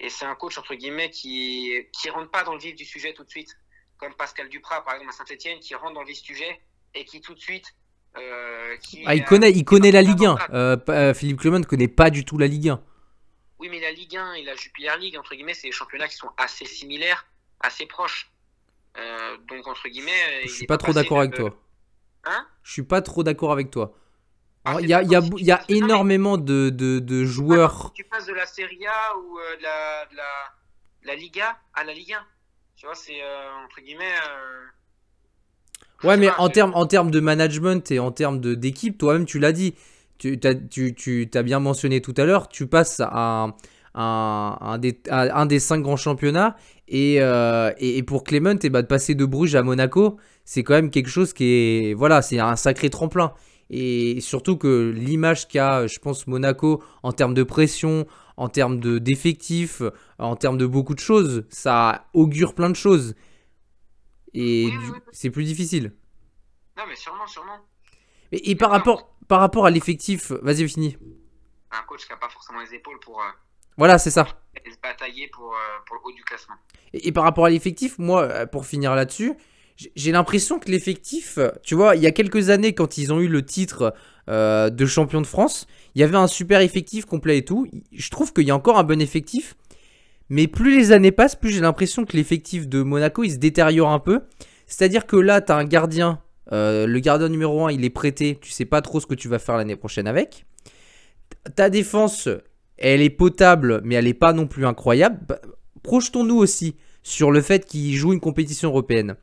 et 0.00 0.08
c'est 0.08 0.24
un 0.24 0.34
coach 0.34 0.58
entre 0.58 0.74
guillemets 0.74 1.10
qui 1.10 1.72
qui 1.92 2.10
rentre 2.10 2.30
pas 2.30 2.42
dans 2.42 2.54
le 2.54 2.58
vif 2.58 2.74
du 2.74 2.84
sujet 2.84 3.12
tout 3.12 3.24
de 3.24 3.30
suite, 3.30 3.56
comme 3.96 4.14
Pascal 4.14 4.48
Duprat 4.48 4.84
par 4.84 4.94
exemple 4.94 5.10
à 5.10 5.12
Saint-Etienne, 5.12 5.60
qui 5.60 5.74
rentre 5.74 5.94
dans 5.94 6.02
le 6.02 6.08
vif 6.08 6.20
du 6.22 6.34
sujet 6.34 6.60
et 6.94 7.04
qui 7.04 7.20
tout 7.20 7.34
de 7.34 7.40
suite. 7.40 7.74
Euh, 8.16 8.76
ah, 9.06 9.14
il 9.14 9.24
connaît, 9.24 9.52
il 9.52 9.64
connaît 9.64 9.92
la 9.92 10.02
Ligue 10.02 10.24
1. 10.24 11.14
Philippe 11.14 11.40
Clement 11.40 11.58
ne 11.60 11.64
connaît 11.64 11.88
pas 11.88 12.10
du 12.10 12.24
tout 12.24 12.38
la 12.38 12.46
Ligue 12.46 12.70
1. 12.70 12.82
Oui, 13.58 13.68
mais 13.68 13.80
la 13.80 13.92
Ligue 13.92 14.16
1 14.16 14.34
et 14.34 14.42
la 14.42 14.54
Jupiler 14.54 14.94
League, 14.98 15.16
entre 15.16 15.34
guillemets, 15.34 15.54
c'est 15.54 15.68
des 15.68 15.72
championnats 15.72 16.08
qui 16.08 16.16
sont 16.16 16.30
assez 16.36 16.64
similaires, 16.64 17.26
assez 17.60 17.86
proches. 17.86 18.30
Euh, 18.98 19.36
donc, 19.48 19.66
entre 19.66 19.88
guillemets. 19.88 20.42
Je 20.44 20.48
suis 20.48 20.66
pas 20.66 20.76
trop 20.76 20.92
d'accord 20.92 21.20
avec 21.20 21.34
toi. 21.34 21.54
Hein 22.24 22.46
Je 22.62 22.72
suis 22.72 22.82
pas 22.82 23.02
trop 23.02 23.22
d'accord 23.22 23.52
avec 23.52 23.70
toi. 23.70 23.94
Il 24.80 24.88
y 24.88 24.92
a, 24.92 25.02
y 25.02 25.14
a, 25.14 25.22
y 25.38 25.50
a 25.50 25.62
énormément 25.68 26.36
de, 26.36 26.68
de, 26.68 26.98
de 26.98 27.24
joueurs. 27.24 27.92
Tu 27.94 28.04
passes 28.04 28.26
de 28.26 28.34
la 28.34 28.44
Serie 28.44 28.86
A 28.86 29.16
ou 29.16 29.38
euh, 29.38 29.56
de, 29.56 29.62
la, 29.62 30.06
de, 30.10 30.16
la, 30.16 30.24
la, 31.04 31.14
Liga 31.14 31.56
à 31.74 31.84
la 31.84 31.94
Ligue 31.94 32.12
1. 32.12 32.18
Tu 32.76 32.84
vois, 32.84 32.94
c'est 32.94 33.22
euh, 33.22 33.64
entre 33.64 33.80
guillemets. 33.80 34.04
ouais, 36.04 36.18
mais 36.18 36.28
en 36.36 36.50
termes 36.50 36.72
en 36.74 36.86
termes 36.86 37.10
de 37.10 37.20
management 37.20 37.90
et 37.90 37.98
en 37.98 38.12
termes 38.12 38.40
d'équipe, 38.40 38.98
toi-même, 38.98 39.24
tu 39.24 39.38
l'as 39.38 39.52
dit. 39.52 39.74
Tu 40.18 40.38
as, 40.44 40.54
tu, 40.54 40.94
tu 40.94 41.30
as 41.32 41.42
bien 41.42 41.60
mentionné 41.60 42.02
tout 42.02 42.14
à 42.16 42.24
l'heure, 42.24 42.48
tu 42.48 42.66
passes 42.66 43.00
à, 43.00 43.54
un, 43.94 44.58
un, 44.60 44.78
des, 44.78 45.00
un 45.10 45.46
des 45.46 45.60
cinq 45.60 45.80
grands 45.80 45.96
championnats 45.96 46.56
euh, 46.92 47.72
et, 47.78 47.98
et, 47.98 48.02
pour 48.02 48.24
Clement, 48.24 48.52
et 48.52 48.58
eh 48.62 48.70
bah, 48.70 48.78
ben, 48.78 48.82
de 48.82 48.86
passer 48.86 49.14
de 49.14 49.24
Bruges 49.24 49.54
à 49.54 49.62
Monaco, 49.62 50.18
c'est 50.44 50.62
quand 50.62 50.74
même 50.74 50.90
quelque 50.90 51.10
chose 51.10 51.32
qui 51.32 51.44
est. 51.44 51.94
Voilà, 51.94 52.22
c'est 52.22 52.38
un 52.38 52.56
sacré 52.56 52.90
tremplin. 52.90 53.34
Et 53.70 54.20
surtout 54.20 54.56
que 54.56 54.90
l'image 54.96 55.46
qu'a, 55.46 55.86
je 55.86 55.98
pense, 55.98 56.26
Monaco 56.26 56.82
en 57.02 57.12
termes 57.12 57.34
de 57.34 57.42
pression, 57.42 58.06
en 58.38 58.48
termes 58.48 58.80
d'effectifs, 59.00 59.82
en 60.18 60.36
termes 60.36 60.56
de 60.56 60.66
beaucoup 60.66 60.94
de 60.94 61.00
choses, 61.00 61.44
ça 61.50 62.06
augure 62.14 62.54
plein 62.54 62.70
de 62.70 62.76
choses. 62.76 63.14
Et 64.32 64.70
c'est 65.12 65.30
plus 65.30 65.44
difficile. 65.44 65.92
Non, 66.76 66.84
mais 66.88 66.96
sûrement, 66.96 67.26
sûrement. 67.26 67.58
Et, 68.30 68.54
par, 68.54 68.70
rapport, 68.70 69.16
par 69.26 69.40
rapport 69.40 69.66
à 69.66 69.70
l'effectif, 69.70 70.32
vas-y, 70.42 70.68
fini. 70.68 70.96
Un 71.70 71.82
coach 71.86 72.04
qui 72.04 72.10
n'a 72.10 72.16
pas 72.16 72.28
forcément 72.28 72.60
les 72.60 72.74
épaules 72.74 72.98
pour. 73.00 73.20
Euh, 73.20 73.24
voilà, 73.76 73.98
c'est 73.98 74.10
ça. 74.10 74.26
Se 74.70 74.78
batailler 74.82 75.28
pour, 75.28 75.52
euh, 75.52 75.82
pour 75.86 75.96
le 75.96 76.00
haut 76.04 76.14
du 76.14 76.22
classement. 76.22 76.54
Et, 76.92 77.12
par 77.12 77.24
rapport 77.24 77.46
à 77.46 77.50
l'effectif, 77.50 77.98
moi, 77.98 78.22
euh, 78.22 78.46
pour 78.46 78.66
finir 78.66 78.94
là-dessus, 78.94 79.32
j'ai 79.94 80.10
l'impression 80.10 80.58
que 80.58 80.70
l'effectif, 80.70 81.38
tu 81.62 81.76
vois, 81.76 81.94
il 81.94 82.02
y 82.02 82.06
a 82.06 82.10
quelques 82.10 82.50
années, 82.50 82.74
quand 82.74 82.98
ils 82.98 83.12
ont 83.12 83.20
eu 83.20 83.28
le 83.28 83.44
titre 83.44 83.94
euh, 84.28 84.70
de 84.70 84.86
champion 84.86 85.20
de 85.20 85.26
France, 85.26 85.68
il 85.94 86.00
y 86.00 86.04
avait 86.04 86.16
un 86.16 86.26
super 86.26 86.60
effectif 86.60 87.04
complet 87.04 87.38
et 87.38 87.44
tout. 87.44 87.68
Je 87.92 88.10
trouve 88.10 88.32
qu'il 88.32 88.44
y 88.44 88.50
a 88.50 88.56
encore 88.56 88.78
un 88.78 88.84
bon 88.84 89.00
effectif. 89.00 89.54
Mais 90.30 90.46
plus 90.48 90.76
les 90.76 90.92
années 90.92 91.12
passent, 91.12 91.36
plus 91.36 91.50
j'ai 91.50 91.60
l'impression 91.60 92.04
que 92.04 92.16
l'effectif 92.16 92.68
de 92.68 92.82
Monaco, 92.82 93.22
il 93.22 93.30
se 93.30 93.36
détériore 93.36 93.90
un 93.90 94.00
peu. 94.00 94.22
C'est-à-dire 94.66 95.06
que 95.06 95.16
là, 95.16 95.40
tu 95.40 95.52
as 95.52 95.56
un 95.56 95.64
gardien, 95.64 96.20
le 96.50 96.98
gardien 96.98 97.28
numéro 97.28 97.64
1, 97.64 97.72
il 97.72 97.84
est 97.84 97.90
prêté, 97.90 98.36
tu 98.38 98.50
sais 98.50 98.66
pas 98.66 98.82
trop 98.82 99.00
ce 99.00 99.06
que 99.06 99.14
tu 99.14 99.28
vas 99.28 99.38
faire 99.38 99.56
l'année 99.56 99.76
prochaine 99.76 100.06
avec. 100.06 100.44
Ta 101.54 101.70
défense, 101.70 102.28
elle 102.78 103.02
est 103.02 103.10
potable, 103.10 103.80
mais 103.84 103.96
elle 103.96 104.04
n'est 104.04 104.14
pas 104.14 104.32
non 104.32 104.46
plus 104.46 104.66
incroyable. 104.66 105.18
Bah, 105.28 105.40
projetons-nous 105.82 106.36
aussi 106.36 106.76
sur 107.02 107.30
le 107.30 107.40
fait 107.40 107.66
qu'ils 107.66 107.94
jouent 107.94 108.12
une 108.12 108.20
compétition 108.20 108.70
européenne. 108.70 109.16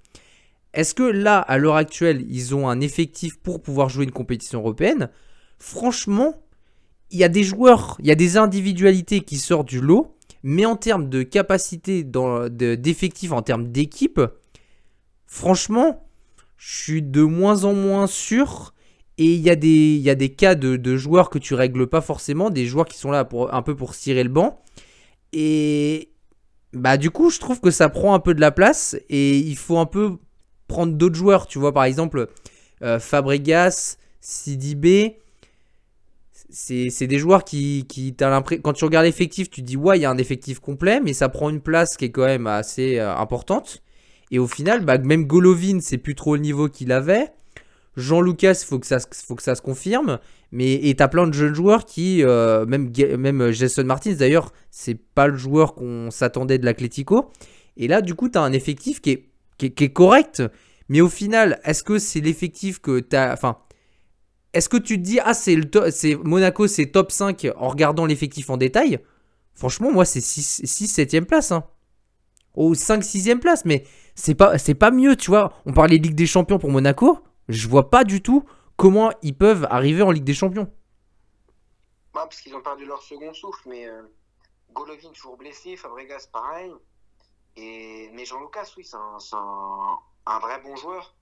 Est-ce 0.74 0.94
que 0.94 1.04
là, 1.04 1.40
à 1.40 1.58
l'heure 1.58 1.78
actuelle, 1.78 2.26
ils 2.30 2.54
ont 2.54 2.68
un 2.68 2.82
effectif 2.82 3.40
pour 3.40 3.62
pouvoir 3.62 3.90
jouer 3.90 4.04
une 4.04 4.12
compétition 4.12 4.60
européenne? 4.60 5.10
Franchement, 5.58 6.44
il 7.12 7.20
y 7.20 7.24
a 7.24 7.30
des 7.30 7.44
joueurs, 7.44 7.96
il 8.00 8.08
y 8.08 8.12
a 8.12 8.16
des 8.16 8.36
individualités 8.36 9.22
qui 9.22 9.38
sortent 9.38 9.70
du 9.70 9.80
lot, 9.80 10.18
mais 10.44 10.66
en 10.66 10.76
termes 10.76 11.10
de 11.10 11.24
capacité 11.24 12.04
d'effectif, 12.04 13.32
en 13.32 13.42
termes 13.42 13.72
d'équipe, 13.72 14.20
franchement, 15.26 16.06
je 16.58 16.84
suis 16.84 17.02
de 17.02 17.22
moins 17.22 17.64
en 17.64 17.74
moins 17.74 18.08
sûr. 18.08 18.74
Et 19.18 19.34
il 19.34 19.42
y, 19.42 19.50
a 19.50 19.56
des, 19.56 19.96
y 19.96 20.10
a 20.10 20.16
des 20.16 20.34
cas 20.34 20.56
de, 20.56 20.76
de, 20.76 20.98
joueurs 20.98 21.30
que 21.30 21.40
tu 21.40 21.54
règles 21.54 21.88
pas 21.88 22.02
forcément, 22.02 22.50
des 22.50 22.66
joueurs 22.66 22.86
qui 22.86 22.98
sont 22.98 23.12
là 23.12 23.24
pour, 23.24 23.54
un 23.54 23.62
peu 23.62 23.74
pour 23.74 23.96
cirer 23.96 24.24
le 24.24 24.30
banc. 24.30 24.62
Et, 25.32 26.10
bah 26.76 26.98
du 26.98 27.10
coup 27.10 27.30
je 27.30 27.40
trouve 27.40 27.62
que 27.62 27.72
ça 27.72 27.90
prend 27.90 28.14
un 28.14 28.20
peu 28.20 28.34
de 28.34 28.42
la 28.42 28.52
place 28.52 28.98
et 29.10 29.38
il 29.38 29.56
faut 29.56 29.78
un 29.78 29.86
peu 29.86 30.18
prendre 30.68 30.94
d'autres 30.94 31.16
joueurs. 31.16 31.48
Tu 31.48 31.58
vois 31.58 31.74
par 31.74 31.86
exemple 31.86 32.28
euh, 32.84 33.00
Fabregas, 33.00 33.98
Sidibé, 34.20 35.20
c'est 36.50 37.08
des 37.08 37.18
joueurs 37.18 37.44
qui, 37.44 37.86
qui 37.88 38.16
quand 38.16 38.74
tu 38.74 38.86
regardes 38.86 39.06
l'effectif 39.06 39.50
tu 39.50 39.62
dis 39.62 39.76
ouais 39.78 39.98
il 39.98 40.02
y 40.02 40.06
a 40.06 40.10
un 40.10 40.18
effectif 40.18 40.60
complet 40.60 41.02
mais 41.02 41.12
ça 41.12 41.28
prend 41.28 41.50
une 41.50 41.60
place 41.60 41.98
qui 41.98 42.06
est 42.06 42.12
quand 42.12 42.26
même 42.26 42.48
assez 42.48 43.00
euh, 43.00 43.16
importante. 43.16 43.82
Et 44.32 44.40
au 44.40 44.48
final 44.48 44.84
bah, 44.84 44.98
même 44.98 45.26
Golovin 45.26 45.80
c'est 45.80 45.98
plus 45.98 46.16
trop 46.16 46.36
le 46.36 46.42
niveau 46.42 46.68
qu'il 46.68 46.92
avait. 46.92 47.32
Jean 47.96 48.22
Lucas, 48.22 48.64
faut, 48.66 48.80
que 48.80 48.88
ça, 48.88 48.98
faut 49.00 49.36
que 49.36 49.44
ça 49.44 49.56
se 49.56 49.62
confirme. 49.62 50.20
Mais 50.52 50.74
et 50.74 50.96
t'as 50.96 51.08
plein 51.08 51.28
de 51.28 51.34
jeunes 51.34 51.54
joueurs 51.54 51.86
qui, 51.86 52.24
euh, 52.24 52.66
même, 52.66 52.92
même 53.18 53.52
Jason 53.52 53.84
Martins 53.84 54.14
d'ailleurs, 54.14 54.52
c'est 54.72 54.96
pas 54.96 55.28
le 55.28 55.38
joueur 55.38 55.76
qu'on 55.76 56.12
s'attendait 56.12 56.58
de 56.58 56.66
l'Atlético. 56.66 57.32
Et 57.78 57.88
là, 57.88 58.02
du 58.02 58.16
coup, 58.16 58.30
t'as 58.30 58.42
un 58.42 58.54
effectif 58.54 59.02
qui 59.02 59.12
est, 59.12 59.30
qui 59.58 59.92
correct. 59.92 60.44
Mais 60.90 61.02
au 61.02 61.10
final, 61.10 61.60
est-ce 61.64 61.84
que 61.84 61.98
c'est 61.98 62.22
l'effectif 62.22 62.80
que 62.80 63.00
t'as. 63.00 63.34
Enfin, 63.34 63.58
est-ce 64.54 64.70
que 64.70 64.78
tu 64.78 64.98
te 64.98 65.04
dis, 65.04 65.20
ah, 65.20 65.34
c'est 65.34 65.56
le 65.56 65.68
Monaco, 66.24 66.68
c'est 66.68 66.86
top 66.88 67.12
5 67.12 67.48
en 67.58 67.68
regardant 67.68 68.06
l'effectif 68.06 68.50
en 68.50 68.58
détail? 68.58 69.00
Franchement, 69.54 69.92
moi, 69.92 70.06
c'est 70.06 70.22
6, 70.22 70.62
6 70.64 70.88
7 70.88 71.22
place. 71.28 71.52
Hein. 71.52 71.64
Ou 72.56 72.76
5, 72.76 73.04
6 73.04 73.36
place. 73.42 73.66
Mais 73.66 73.84
c'est 74.16 74.36
pas, 74.36 74.58
c'est 74.58 74.76
pas 74.76 74.92
mieux, 74.92 75.16
tu 75.16 75.32
vois. 75.32 75.54
On 75.66 75.74
parlait 75.74 75.98
Ligue 75.98 76.16
des 76.16 76.28
Champions 76.28 76.60
pour 76.60 76.72
Monaco. 76.72 77.20
Je 77.48 77.68
vois 77.68 77.90
pas 77.90 78.04
du 78.04 78.22
tout 78.22 78.44
comment 78.78 79.12
ils 79.22 79.36
peuvent 79.36 79.66
arriver 79.70 80.02
en 80.02 80.12
Ligue 80.12 80.24
des 80.24 80.34
Champions. 80.34 80.72
Bah, 82.14 82.22
parce 82.24 82.42
qu'ils 82.42 82.56
ont 82.56 82.62
perdu 82.62 82.86
leur 82.86 83.02
second 83.02 83.34
souffle, 83.34 83.70
mais 83.70 83.88
euh, 83.88 84.02
Golovin 84.72 85.12
toujours 85.12 85.38
blessé, 85.38 85.76
Fabregas 85.76 86.28
pareil. 86.32 86.74
Et, 87.58 88.10
mais 88.14 88.26
Jean-Lucas, 88.26 88.74
oui, 88.78 88.86
c'est 88.86 88.98
un, 88.98 90.40
vrai 90.40 90.62
bon 90.62 90.76
joueur. 90.76 91.16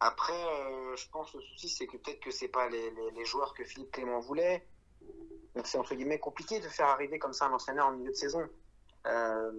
Après, 0.00 0.32
euh, 0.32 0.96
je 0.96 1.08
pense 1.10 1.30
que 1.30 1.38
le 1.38 1.42
souci, 1.44 1.68
c'est 1.68 1.86
que 1.86 1.96
peut-être 1.96 2.20
que 2.20 2.30
c'est 2.30 2.48
pas 2.48 2.68
les, 2.68 3.24
joueurs 3.24 3.54
que 3.54 3.64
Philippe 3.64 3.92
Clément 3.92 4.20
voulait. 4.20 4.66
Donc 5.54 5.66
c'est 5.66 5.78
entre 5.78 5.94
guillemets 5.94 6.18
compliqué 6.18 6.60
de 6.60 6.68
faire 6.68 6.86
arriver 6.86 7.18
comme 7.18 7.32
ça 7.32 7.46
un 7.46 7.52
entraîneur 7.52 7.86
en 7.86 7.92
milieu 7.92 8.10
de 8.10 8.16
saison. 8.16 8.48
Euh, 9.06 9.52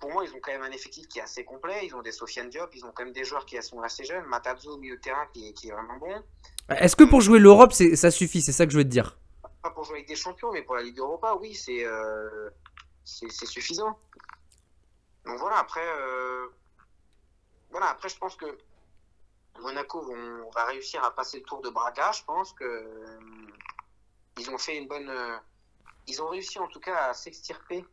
pour 0.00 0.10
moi, 0.10 0.24
ils 0.24 0.34
ont 0.34 0.40
quand 0.40 0.50
même 0.50 0.62
un 0.62 0.70
effectif 0.70 1.06
qui 1.06 1.18
est 1.18 1.22
assez 1.22 1.44
complet. 1.44 1.86
Ils 1.86 1.94
ont 1.94 2.00
des 2.00 2.10
Sofiane 2.10 2.48
Diop, 2.48 2.74
ils 2.74 2.84
ont 2.84 2.92
quand 2.92 3.04
même 3.04 3.12
des 3.12 3.24
joueurs 3.24 3.44
qui 3.44 3.62
sont 3.62 3.80
assez 3.82 4.04
jeunes. 4.04 4.24
Matazo 4.24 4.72
au 4.72 4.78
milieu 4.78 4.96
de 4.96 5.00
terrain 5.00 5.26
qui, 5.32 5.48
est 5.48 5.70
vraiment 5.70 5.98
bon. 5.98 6.24
Est-ce 6.70 6.96
que 6.96 7.04
pour 7.04 7.20
jouer 7.20 7.38
l'Europe, 7.38 7.72
ça 7.72 8.10
suffit? 8.10 8.40
C'est 8.40 8.52
ça 8.52 8.64
que 8.64 8.72
je 8.72 8.78
veux 8.78 8.84
te 8.84 8.88
dire. 8.88 9.18
Pas 9.62 9.70
pour 9.70 9.84
jouer 9.84 9.96
avec 9.96 10.08
des 10.08 10.16
champions, 10.16 10.50
mais 10.52 10.62
pour 10.62 10.74
la 10.74 10.82
Ligue 10.82 10.98
Europa, 10.98 11.36
oui, 11.38 11.54
c'est 11.54 11.84
euh, 11.84 12.48
suffisant. 13.04 13.98
Donc 15.26 15.38
voilà, 15.38 15.58
après, 15.58 15.86
euh, 15.86 16.48
voilà, 17.70 17.90
après, 17.90 18.08
je 18.08 18.16
pense 18.16 18.36
que 18.36 18.56
Monaco 19.60 20.00
vont, 20.00 20.50
va 20.54 20.64
réussir 20.64 21.04
à 21.04 21.14
passer 21.14 21.40
le 21.40 21.44
tour 21.44 21.60
de 21.60 21.68
Braga. 21.68 22.10
Je 22.12 22.24
pense 22.24 22.54
que 22.54 22.64
euh, 22.64 23.18
ils 24.38 24.50
ont 24.50 24.56
fait 24.56 24.78
une 24.78 24.88
bonne. 24.88 25.12
ils 26.06 26.22
ont 26.22 26.28
réussi 26.28 26.58
en 26.58 26.68
tout 26.68 26.80
cas 26.80 27.10
à 27.10 27.12
s'extirper 27.12 27.84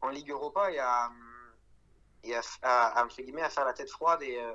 en 0.00 0.08
Ligue 0.08 0.30
Europa 0.30 0.72
et 0.72 0.80
à, 0.80 1.12
et 2.24 2.34
à, 2.62 3.04
entre 3.04 3.20
guillemets, 3.22 3.42
à 3.42 3.50
faire 3.50 3.64
la 3.64 3.72
tête 3.72 3.90
froide 3.90 4.22
et 4.22 4.38
euh, 4.38 4.52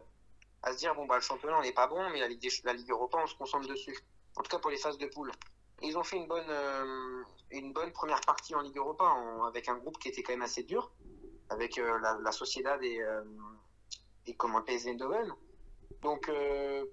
à 0.64 0.74
se 0.74 0.78
dire 0.78 0.96
bon, 0.96 1.06
bah, 1.06 1.16
le 1.16 1.22
championnat, 1.22 1.58
on 1.58 1.62
n'est 1.62 1.74
pas 1.74 1.88
bon, 1.88 2.10
mais 2.10 2.20
la 2.20 2.28
Ligue, 2.28 2.50
la 2.64 2.74
Ligue 2.74 2.90
Europa, 2.90 3.20
on 3.22 3.28
se 3.28 3.36
concentre 3.36 3.68
dessus. 3.68 3.98
En 4.36 4.42
tout 4.42 4.50
cas 4.50 4.60
pour 4.60 4.72
les 4.72 4.78
phases 4.78 4.98
de 4.98 5.08
poule. 5.08 5.32
Ils 5.82 5.98
ont 5.98 6.04
fait 6.04 6.18
une 6.18 6.28
bonne, 6.28 6.50
euh, 6.50 7.24
une 7.52 7.72
bonne 7.72 7.92
première 7.92 8.22
partie 8.22 8.54
en 8.54 8.62
Ligue 8.62 8.78
Europa 8.78 9.06
avec 9.48 9.70
un 9.70 9.78
groupe 9.78 9.98
qui 9.98 10.10
était 10.10 10.24
quand 10.24 10.34
même 10.34 10.42
assez 10.42 10.64
dur, 10.64 10.92
avec 11.50 11.78
euh, 11.78 12.00
la, 12.00 12.18
la, 12.22 12.32
Sociedad 12.32 12.82
et, 12.84 13.02
et 14.26 14.36
comment, 14.36 14.62
PSV 14.62 14.92
Eindhoven. 14.92 15.34
Donc 16.02 16.32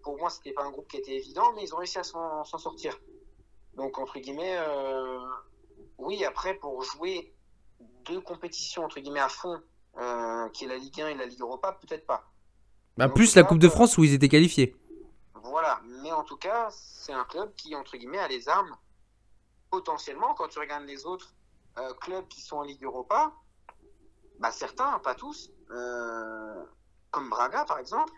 pour 0.03 0.19
moi, 0.19 0.31
c'était 0.31 0.53
pas 0.53 0.63
un 0.63 0.71
groupe 0.71 0.89
qui 0.89 0.97
était 0.99 1.15
évident, 1.17 1.53
mais 1.55 1.65
ils 1.65 1.75
ont 1.75 1.79
réussi 1.79 1.99
à 1.99 2.05
s'en 2.05 2.45
sortir. 2.45 2.99
Donc 3.75 3.99
entre 3.99 4.19
guillemets, 4.19 4.59
oui, 5.99 6.25
après 6.25 6.55
pour 6.55 6.83
jouer 6.83 7.35
deux 8.05 8.21
compétitions 8.21 8.85
entre 8.85 9.01
guillemets 9.01 9.21
à 9.21 9.29
fond, 9.29 9.61
euh, 9.99 10.49
qui 10.51 10.65
est 10.65 10.69
la 10.69 10.77
Ligue 10.77 11.01
1 11.01 11.09
et 11.09 11.15
la 11.15 11.27
Ligue 11.27 11.41
Europa, 11.41 11.73
peut-être 11.73 12.07
pas. 12.07 12.31
Bah, 12.97 13.09
plus 13.09 13.35
la 13.35 13.45
Coupe 13.45 13.59
de 13.59 13.69
France 13.69 13.99
où 13.99 14.05
ils 14.05 14.15
étaient 14.15 14.29
qualifiés. 14.29 14.77
Voilà, 15.43 15.81
mais 16.03 16.13
en 16.13 16.23
tout 16.23 16.37
cas, 16.37 16.69
c'est 16.71 17.13
un 17.13 17.25
club 17.25 17.55
qui, 17.57 17.75
entre 17.75 17.97
guillemets, 17.97 18.19
a 18.19 18.29
les 18.29 18.49
armes 18.49 18.77
potentiellement, 19.71 20.35
quand 20.35 20.49
tu 20.49 20.59
regardes 20.59 20.85
les 20.85 21.07
autres 21.07 21.35
euh, 21.79 21.93
clubs 21.95 22.27
qui 22.29 22.41
sont 22.41 22.57
en 22.57 22.63
Ligue 22.63 22.85
Europa, 22.85 23.33
bah, 24.39 24.53
certains, 24.53 24.99
pas 25.01 25.15
tous, 25.15 25.51
euh, 25.71 26.65
comme 27.11 27.29
Braga 27.29 27.65
par 27.65 27.79
exemple, 27.79 28.13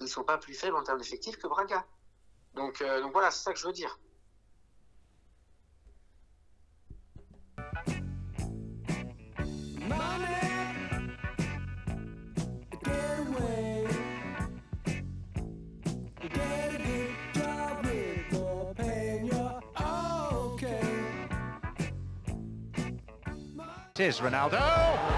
ils 0.00 0.08
sont 0.08 0.24
pas 0.24 0.38
plus 0.38 0.54
faibles 0.54 0.76
en 0.76 0.82
termes 0.82 0.98
d'effectifs 0.98 1.38
que 1.38 1.46
Braga. 1.46 1.86
Donc, 2.54 2.82
donc 2.82 3.12
voilà, 3.12 3.30
c'est 3.30 3.44
ça 3.44 3.52
que 3.52 3.58
je 3.58 3.66
veux 3.66 3.72
dire. 3.72 3.98
Is 24.02 24.20
Ronaldo, 24.20 25.11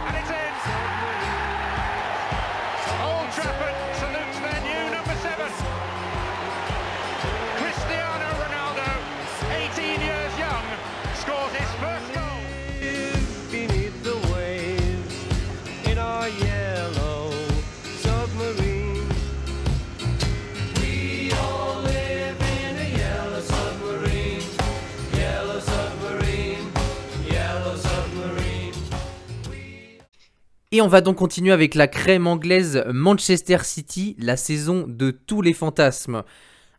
Et 30.75 30.81
on 30.81 30.89
va 30.89 31.03
donc 31.03 31.15
continuer 31.15 31.53
avec 31.53 31.77
la 31.77 31.87
crème 31.87 32.27
anglaise 32.27 32.83
Manchester 32.93 33.59
City, 33.63 34.17
la 34.19 34.37
saison 34.37 34.87
de 34.89 35.13
tous 35.13 35.41
les 35.41 35.53
fantasmes. 35.53 36.25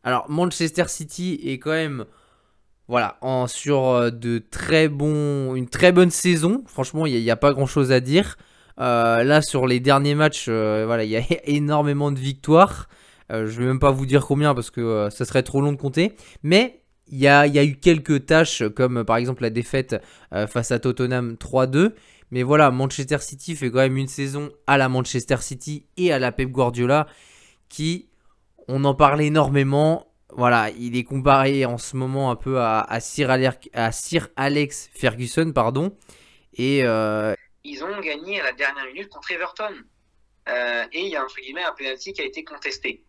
Alors 0.04 0.26
Manchester 0.30 0.84
City 0.90 1.40
est 1.46 1.60
quand 1.60 1.72
même 1.72 2.04
voilà, 2.90 3.18
sur 3.48 3.88
euh, 3.88 4.10
de 4.10 4.40
très 4.52 4.90
bons, 4.90 5.56
une 5.56 5.70
très 5.70 5.94
bonne 5.94 6.10
saison. 6.10 6.62
Franchement, 6.68 7.06
il 7.06 7.18
n'y 7.24 7.32
a, 7.32 7.38
pas 7.38 7.54
grand 7.54 7.68
chose 7.68 7.94
à 7.94 8.02
dire. 8.02 8.36
Euh, 8.82 9.24
là, 9.24 9.42
sur 9.42 9.66
les 9.66 9.80
derniers 9.80 10.14
matchs, 10.14 10.48
euh, 10.50 11.00
il 11.02 11.10
y 11.10 11.16
a 11.16 11.22
énormément 11.46 12.12
de 12.12 12.20
victoires. 12.20 12.90
je 13.30 13.44
ne 13.44 13.46
vais 13.46 13.66
même 13.66 13.80
pas 13.80 13.92
vous 13.92 14.06
dire 14.06 14.26
combien 14.26 14.54
parce 14.54 14.72
que 14.72 15.08
ça 15.10 15.24
serait 15.24 15.44
trop 15.44 15.62
long 15.62 15.72
de 15.72 15.78
compter. 15.78 16.18
Mais 16.44 16.82
il 17.08 17.20
y 17.20 17.30
a, 17.30 17.48
y 17.48 17.60
a, 17.60 17.64
eu 17.64 17.78
quelques 17.78 18.26
tâches, 18.26 18.62
comme 18.76 19.06
par 19.06 19.16
exemple 19.16 19.44
la 19.44 19.52
défaite 19.52 19.96
face 20.50 20.72
à 20.74 20.80
Tottenham 20.80 21.36
3-2. 21.40 21.94
Mais 22.32 22.44
voilà, 22.44 22.72
Manchester 22.72 23.20
City 23.20 23.56
fait 23.56 23.70
quand 23.70 23.80
même 23.80 23.98
une 23.98 24.08
saison 24.08 24.52
à 24.68 24.78
la 24.78 24.90
Manchester 24.90 25.38
City 25.38 25.86
et 25.98 26.12
à 26.12 26.20
la 26.20 26.32
Pep 26.32 26.50
Guardiola 26.50 27.08
qui, 27.70 28.10
on 28.68 28.84
en 28.84 28.96
parle 28.96 29.22
énormément. 29.22 30.08
Voilà, 30.30 30.70
il 30.72 30.98
est 30.98 31.04
comparé 31.04 31.66
en 31.66 31.78
ce 31.78 31.96
moment 31.96 32.32
un 32.32 32.36
peu 32.36 32.60
à, 32.60 32.88
Sir, 33.00 33.30
Alex, 34.36 34.90
Ferguson, 34.94 35.52
pardon. 35.54 35.96
Et 36.56 36.84
euh, 36.84 37.34
ils 37.64 37.84
ont 37.84 38.00
gagné 38.00 38.42
à 38.42 38.46
la 38.46 38.52
dernière 38.54 38.86
minute 38.86 39.10
contre 39.10 39.32
Everton. 39.32 39.74
Euh, 40.48 40.84
et 40.92 41.02
il 41.02 41.10
y 41.10 41.16
a 41.16 41.24
entre 41.24 41.36
guillemets 41.42 41.64
un 41.64 41.72
penalty 41.72 42.14
qui 42.14 42.22
a 42.22 42.26
été 42.26 42.44
contesté. 42.44 43.04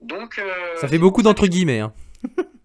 Donc 0.00 0.38
euh, 0.38 0.76
ça 0.80 0.88
fait 0.88 0.98
beaucoup 0.98 1.22
d'entre 1.22 1.46
guillemets. 1.46 1.80
Hein. 1.80 1.92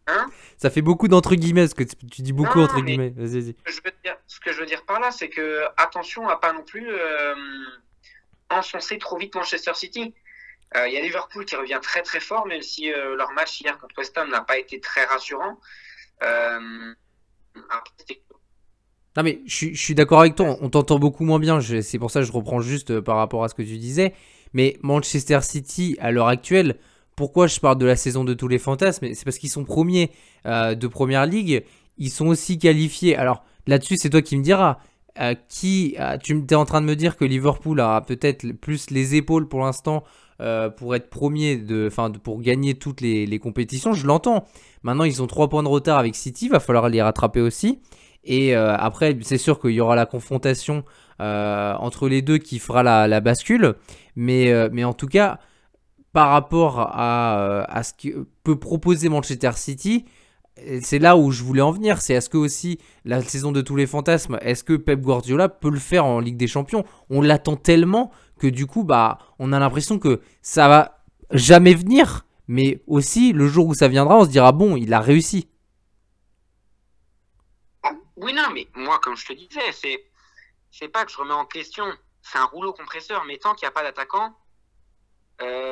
Hein 0.08 0.30
ça 0.58 0.70
fait 0.70 0.82
beaucoup 0.82 1.08
d'entre 1.08 1.36
guillemets, 1.36 1.62
parce 1.62 1.74
que 1.74 1.84
tu 1.84 2.22
dis 2.22 2.34
beaucoup 2.34 2.60
entre 2.60 2.82
guillemets. 2.82 3.14
Vas-y, 3.16 3.56
Ce 4.28 4.40
que 4.40 4.52
je 4.52 4.60
veux 4.60 4.66
dire 4.66 4.84
par 4.86 5.00
là, 5.00 5.12
c'est 5.12 5.30
que 5.30 5.64
attention 5.78 6.28
à 6.28 6.38
pas 6.38 6.54
non 6.54 6.64
plus 6.64 6.88
euh, 6.88 7.36
enfoncer 8.50 8.98
trop 8.98 9.18
vite 9.18 9.36
Manchester 9.36 9.74
City. 9.74 10.14
Euh, 10.76 10.88
il 10.88 10.94
y 10.94 10.98
a 10.98 11.02
Liverpool 11.02 11.46
qui 11.46 11.56
revient 11.56 11.80
très 11.82 12.02
très 12.02 12.20
fort, 12.20 12.48
même 12.48 12.62
si 12.62 12.92
euh, 12.92 13.16
leur 13.16 13.32
match 13.34 13.60
hier 13.60 13.78
contre 13.78 13.96
West 13.98 14.18
Ham 14.18 14.30
n'a 14.30 14.42
pas 14.42 14.58
été 14.58 14.80
très 14.80 15.04
rassurant. 15.06 15.60
non 16.22 16.96
mais 19.24 19.42
je, 19.46 19.74
je 19.74 19.82
suis 19.82 19.96
d'accord 19.96 20.22
avec 20.22 20.36
toi, 20.36 20.58
on 20.62 20.70
t'entend 20.70 20.98
beaucoup 20.98 21.26
moins 21.26 21.40
bien, 21.40 21.60
c'est 21.62 22.00
pour 22.00 22.12
ça 22.12 22.22
que 22.22 22.26
je 22.26 22.32
reprends 22.32 22.62
juste 22.62 23.02
par 23.02 23.18
rapport 23.18 23.44
à 23.44 23.50
ce 23.50 23.56
que 23.56 23.64
tu 23.64 23.78
disais. 23.78 24.14
Mais 24.54 24.78
Manchester 24.82 25.42
City, 25.42 25.98
à 26.00 26.12
l'heure 26.12 26.28
actuelle, 26.28 26.78
pourquoi 27.16 27.48
je 27.48 27.60
parle 27.60 27.78
de 27.78 27.86
la 27.86 27.96
saison 27.96 28.24
de 28.24 28.34
tous 28.34 28.48
les 28.48 28.60
fantasmes 28.60 29.14
C'est 29.14 29.26
parce 29.26 29.38
qu'ils 29.38 29.50
sont 29.50 29.64
premiers 29.64 30.12
euh, 30.46 30.76
de 30.76 30.88
première 30.88 31.26
ligue. 31.26 31.64
Ils 31.98 32.10
sont 32.10 32.28
aussi 32.28 32.58
qualifiés. 32.58 33.16
Alors 33.16 33.44
là-dessus, 33.68 33.98
c'est 33.98 34.10
toi 34.10 34.22
qui 34.22 34.38
me 34.38 34.44
diras. 34.44 34.80
Euh, 35.20 35.36
qui, 35.50 35.96
euh, 36.00 36.18
tu 36.18 36.42
es 36.50 36.56
en 36.56 36.64
train 36.64 36.80
de 36.80 36.86
me 36.86 36.96
dire 36.96 37.18
que 37.18 37.26
Liverpool 37.26 37.82
a 37.82 38.00
peut-être 38.00 38.54
plus 38.54 38.90
les 38.92 39.16
épaules 39.16 39.48
pour 39.48 39.62
l'instant 39.62 40.04
pour 40.78 40.96
être 40.96 41.12
premier, 41.12 41.56
de, 41.56 41.90
de, 41.90 42.18
pour 42.18 42.42
gagner 42.42 42.74
toutes 42.74 43.00
les, 43.02 43.38
compétitions. 43.38 43.94
Je 43.94 44.08
l'entends. 44.08 44.46
Maintenant, 44.82 45.04
ils 45.04 45.22
ont 45.22 45.28
3 45.28 45.50
points 45.50 45.62
de 45.62 45.68
retard 45.68 46.00
avec 46.00 46.16
City. 46.16 46.50
Va 46.50 46.60
falloir 46.60 46.90
les 46.90 47.00
rattraper 47.00 47.42
aussi. 47.42 47.80
Et 48.24 48.56
après, 48.56 49.16
c'est 49.22 49.38
sûr 49.38 49.60
qu'il 49.60 49.70
y 49.70 49.82
aura 49.82 49.96
la 49.96 50.08
confrontation 50.08 50.84
entre 51.20 52.10
les 52.10 52.24
deux 52.24 52.40
qui 52.40 52.58
fera 52.58 52.82
la, 52.82 53.08
la 53.08 53.20
bascule. 53.20 53.76
Mais, 54.16 54.52
mais 54.72 54.84
en 54.84 54.94
tout 54.94 55.06
cas, 55.06 55.38
par 56.14 56.30
rapport 56.30 56.80
à, 56.80 57.64
à 57.64 57.84
ce 57.84 57.94
que 57.94 58.28
peut 58.44 58.60
proposer 58.60 59.10
Manchester 59.10 59.52
City, 59.56 60.06
c'est 60.82 61.00
là 61.00 61.16
où 61.18 61.32
je 61.32 61.44
voulais 61.44 61.62
en 61.62 61.72
venir. 61.72 62.02
C'est 62.02 62.14
est-ce 62.14 62.30
que 62.30 62.38
aussi 62.38 62.80
la 63.06 63.22
saison 63.22 63.52
de 63.52 63.62
tous 63.62 63.76
les 63.76 63.88
fantasmes, 63.88 64.38
est-ce 64.42 64.64
que 64.64 64.74
Pep 64.74 65.02
Guardiola 65.02 65.50
peut 65.50 65.70
le 65.70 65.80
faire 65.80 66.06
en 66.06 66.20
Ligue 66.20 66.38
des 66.38 66.48
Champions? 66.48 66.84
On 67.10 67.22
l'attend 67.22 67.56
tellement 67.56 68.12
que 68.38 68.48
du 68.48 68.68
coup, 68.68 68.84
bah, 68.84 69.18
on 69.40 69.54
a 69.54 69.60
l'impression 69.60 70.00
que 70.00 70.22
ça 70.42 70.68
va 70.68 71.04
jamais 71.32 71.74
venir. 71.74 72.26
Mais 72.48 72.84
aussi, 72.86 73.32
le 73.32 73.48
jour 73.48 73.68
où 73.68 73.74
ça 73.74 73.88
viendra, 73.88 74.18
on 74.18 74.26
se 74.26 74.30
dira 74.30 74.52
bon, 74.52 74.76
il 74.76 74.94
a 74.94 75.00
réussi. 75.00 75.48
Oui, 78.18 78.34
non, 78.34 78.50
mais 78.54 78.68
moi, 78.76 79.00
comme 79.02 79.16
je 79.16 79.26
te 79.26 79.34
disais, 79.34 79.98
c'est 80.72 80.88
pas 80.90 81.06
que 81.06 81.12
je 81.12 81.18
remets 81.18 81.34
en 81.34 81.46
question. 81.46 81.86
C'est 82.22 82.38
un 82.38 82.46
rouleau 82.46 82.74
compresseur, 82.74 83.24
mais 83.26 83.38
tant 83.38 83.56
qu'il 83.56 83.66
n'y 83.66 83.70
a 83.70 83.72
pas 83.72 83.84
d'attaquant, 83.84 84.36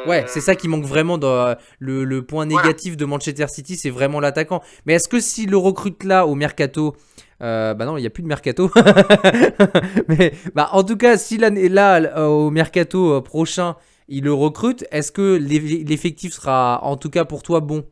Ouais, 0.05 0.25
c'est 0.27 0.41
ça 0.41 0.55
qui 0.55 0.67
manque 0.67 0.85
vraiment 0.85 1.17
dans 1.17 1.47
euh, 1.47 1.55
le, 1.79 2.21
point 2.21 2.45
négatif 2.45 2.97
de 2.97 3.05
Manchester 3.05 3.47
City, 3.47 3.75
c'est 3.75 3.89
vraiment 3.89 4.19
l'attaquant. 4.19 4.63
Mais 4.85 4.93
est-ce 4.93 5.07
que 5.07 5.19
s'il 5.19 5.49
le 5.49 5.57
recrute 5.57 6.03
là 6.03 6.25
au 6.25 6.35
mercato, 6.35 6.95
euh, 7.41 7.73
bah 7.73 7.85
non, 7.85 7.97
il 7.97 8.01
n'y 8.01 8.07
a 8.07 8.09
plus 8.09 8.23
de 8.23 8.27
mercato. 8.27 8.71
Mais 10.07 10.33
bah, 10.55 10.69
en 10.71 10.83
tout 10.83 10.97
cas, 10.97 11.17
si 11.17 11.37
là, 11.37 11.49
là 11.49 12.29
au 12.29 12.49
mercato 12.49 13.13
euh, 13.13 13.21
prochain, 13.21 13.75
il 14.07 14.23
le 14.23 14.33
recrute, 14.33 14.85
est-ce 14.91 15.11
que 15.11 15.35
l'effectif 15.35 16.33
sera 16.33 16.79
en 16.83 16.97
tout 16.97 17.09
cas 17.09 17.25
pour 17.25 17.43
toi 17.43 17.59
bon? 17.59 17.87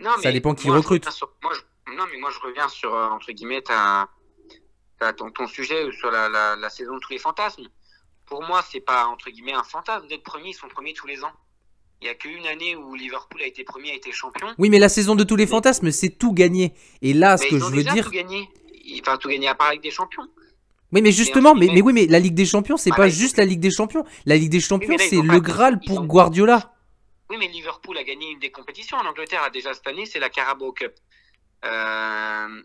Non, 0.00 0.10
Ça 0.22 0.32
dépend 0.32 0.54
qui 0.54 0.68
recrute. 0.68 1.06
non, 1.06 2.04
mais 2.12 2.18
moi 2.18 2.30
je 2.30 2.40
reviens 2.40 2.68
sur, 2.68 2.92
entre 2.92 3.30
guillemets, 3.30 3.62
ton, 3.62 5.46
sujet 5.46 5.92
sur 5.92 6.10
la, 6.10 6.56
la 6.56 6.70
saison 6.70 6.94
de 6.94 7.00
tous 7.00 7.12
les 7.12 7.18
fantasmes 7.18 7.68
pour 8.32 8.42
moi, 8.44 8.64
c'est 8.66 8.80
pas 8.80 9.04
entre 9.08 9.28
guillemets 9.28 9.52
un 9.52 9.62
fantasme 9.62 10.08
d'être 10.08 10.22
premier. 10.22 10.48
Ils 10.48 10.54
sont 10.54 10.66
premiers 10.66 10.94
tous 10.94 11.06
les 11.06 11.22
ans. 11.22 11.32
Il 12.00 12.06
y 12.06 12.08
a 12.08 12.14
qu'une 12.14 12.46
année 12.46 12.74
où 12.74 12.94
Liverpool 12.94 13.42
a 13.42 13.46
été 13.46 13.62
premier, 13.62 13.90
a 13.90 13.94
été 13.94 14.10
champion. 14.10 14.46
Oui, 14.56 14.70
mais 14.70 14.78
la 14.78 14.88
saison 14.88 15.14
de 15.14 15.22
tous 15.22 15.36
les 15.36 15.46
fantasmes, 15.46 15.90
c'est 15.90 16.08
tout 16.08 16.32
gagné. 16.32 16.72
Et 17.02 17.12
là, 17.12 17.36
ce 17.36 17.46
que 17.46 17.58
je 17.58 17.64
veux 17.66 17.84
dire, 17.84 18.06
tout 18.06 18.10
gagné. 18.10 18.48
Enfin, 19.02 19.18
tout 19.18 19.28
gagné 19.28 19.48
à 19.48 19.54
part 19.54 19.68
avec 19.68 19.82
des 19.82 19.90
champions. 19.90 20.26
Oui, 20.92 21.02
mais 21.02 21.12
justement, 21.12 21.54
mais, 21.54 21.68
mais, 21.74 21.82
oui, 21.82 21.92
mais 21.92 22.06
la 22.06 22.18
Ligue 22.18 22.34
des 22.34 22.46
Champions, 22.46 22.78
c'est 22.78 22.90
pas 22.90 23.10
juste 23.10 23.36
la 23.36 23.44
Ligue 23.44 23.60
des 23.60 23.70
Champions. 23.70 24.06
La 24.24 24.36
Ligue 24.36 24.50
des 24.50 24.60
Champions, 24.60 24.96
c'est 24.98 25.20
le 25.20 25.38
Graal 25.38 25.78
pour 25.80 26.02
Guardiola. 26.04 26.72
Oui, 27.28 27.36
mais 27.38 27.48
Liverpool 27.48 27.98
a 27.98 28.02
gagné 28.02 28.30
une 28.30 28.38
des 28.38 28.50
compétitions 28.50 28.96
en 28.96 29.04
Angleterre 29.04 29.50
déjà 29.52 29.74
cette 29.74 29.86
année, 29.86 30.06
c'est 30.06 30.20
la 30.20 30.30
Carabao 30.30 30.72
Cup. 30.72 30.94
Euh, 31.66 32.62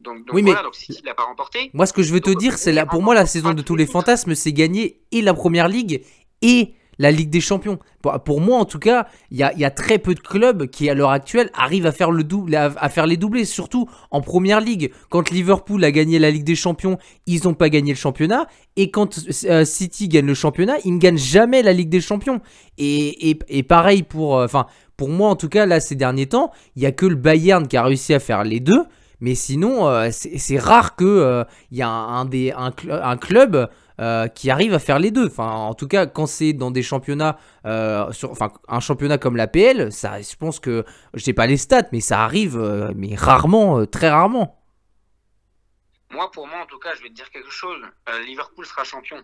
Donc, 0.00 0.18
Oui, 0.32 0.42
mais- 0.42 0.50
voilà, 0.52 0.64
donc 0.64 0.74
City 0.74 1.02
l'a 1.04 1.14
pas 1.14 1.24
remporté. 1.24 1.70
Moi, 1.74 1.86
ce 1.86 1.92
que 1.92 2.02
je 2.02 2.12
veux 2.12 2.20
te 2.20 2.30
Donc, 2.30 2.38
dire, 2.40 2.56
c'est 2.58 2.72
là, 2.72 2.82
oui, 2.84 2.88
pour 2.90 3.02
moi, 3.02 3.14
la 3.14 3.26
saison 3.26 3.52
de 3.52 3.62
tous 3.62 3.76
les 3.76 3.86
fantasmes, 3.86 4.34
c'est 4.34 4.52
gagner 4.52 5.00
et 5.12 5.20
la 5.22 5.34
première 5.34 5.68
ligue 5.68 6.02
et 6.42 6.72
la 6.98 7.10
Ligue 7.10 7.30
des 7.30 7.40
Champions. 7.40 7.78
Pour, 8.02 8.12
pour 8.22 8.40
moi, 8.42 8.58
en 8.58 8.66
tout 8.66 8.78
cas, 8.78 9.06
il 9.30 9.38
y 9.38 9.42
a, 9.42 9.52
il 9.54 9.58
y 9.58 9.64
a 9.64 9.70
très 9.70 9.98
peu 9.98 10.14
de 10.14 10.20
clubs 10.20 10.66
qui, 10.68 10.90
à 10.90 10.94
l'heure 10.94 11.10
actuelle, 11.10 11.50
arrivent 11.54 11.86
à 11.86 11.92
faire, 11.92 12.10
le 12.10 12.24
double, 12.24 12.54
à, 12.54 12.64
à 12.76 12.88
faire 12.90 13.06
les 13.06 13.16
doublés, 13.16 13.46
surtout 13.46 13.88
en 14.10 14.20
première 14.20 14.60
ligue. 14.60 14.92
Quand 15.08 15.30
Liverpool 15.30 15.82
a 15.84 15.90
gagné 15.92 16.18
la 16.18 16.30
Ligue 16.30 16.44
des 16.44 16.54
Champions, 16.54 16.98
ils 17.26 17.42
n'ont 17.44 17.54
pas 17.54 17.70
gagné 17.70 17.92
le 17.92 17.98
championnat. 17.98 18.46
Et 18.76 18.90
quand 18.90 19.18
euh, 19.46 19.64
City 19.64 20.08
gagne 20.08 20.26
le 20.26 20.34
championnat, 20.34 20.74
ils 20.84 20.92
ne 20.94 20.98
gagnent 20.98 21.16
jamais 21.18 21.62
la 21.62 21.72
Ligue 21.72 21.88
des 21.90 22.02
Champions. 22.02 22.40
Et, 22.76 23.30
et, 23.30 23.38
et 23.48 23.62
pareil 23.62 24.02
pour. 24.02 24.38
euh, 24.38 24.44
Enfin, 24.44 24.66
pour 24.98 25.08
moi, 25.08 25.30
en 25.30 25.36
tout 25.36 25.48
cas, 25.48 25.64
là, 25.64 25.80
ces 25.80 25.94
derniers 25.94 26.26
temps, 26.26 26.50
il 26.76 26.82
y 26.82 26.86
a 26.86 26.92
que 26.92 27.06
le 27.06 27.14
Bayern 27.16 27.66
qui 27.66 27.78
a 27.78 27.82
réussi 27.82 28.12
à 28.12 28.20
faire 28.20 28.44
les 28.44 28.60
deux. 28.60 28.84
Mais 29.20 29.34
sinon, 29.34 29.86
euh, 29.86 30.08
c'est 30.10 30.58
rare 30.58 30.96
qu'il 30.96 31.46
y 31.72 31.82
a 31.82 31.88
un, 31.88 32.24
des, 32.24 32.52
un, 32.52 32.70
cl- 32.70 33.00
un 33.02 33.16
club 33.16 33.70
euh, 34.00 34.28
qui 34.28 34.50
arrive 34.50 34.72
à 34.72 34.78
faire 34.78 34.98
les 34.98 35.10
deux. 35.10 35.26
Enfin, 35.26 35.50
en 35.50 35.74
tout 35.74 35.88
cas, 35.88 36.06
quand 36.06 36.26
c'est 36.26 36.54
dans 36.54 36.70
des 36.70 36.82
championnats, 36.82 37.38
euh, 37.66 38.10
enfin, 38.24 38.50
un 38.68 38.80
championnat 38.80 39.18
comme 39.18 39.36
l'APL, 39.36 39.92
je 39.92 40.36
pense 40.36 40.58
que, 40.58 40.84
je 41.14 41.22
sais 41.22 41.34
pas 41.34 41.46
les 41.46 41.58
stats, 41.58 41.88
mais 41.92 42.00
ça 42.00 42.22
arrive, 42.24 42.58
euh, 42.58 42.92
mais 42.96 43.14
rarement, 43.14 43.80
euh, 43.80 43.86
très 43.86 44.08
rarement. 44.08 44.56
Moi, 46.10 46.30
pour 46.30 46.46
moi, 46.46 46.60
en 46.62 46.66
tout 46.66 46.78
cas, 46.78 46.94
je 46.96 47.02
vais 47.02 47.08
te 47.10 47.14
dire 47.14 47.30
quelque 47.30 47.50
chose. 47.50 47.80
Euh, 48.08 48.20
Liverpool 48.22 48.64
sera 48.66 48.84
champion 48.84 49.22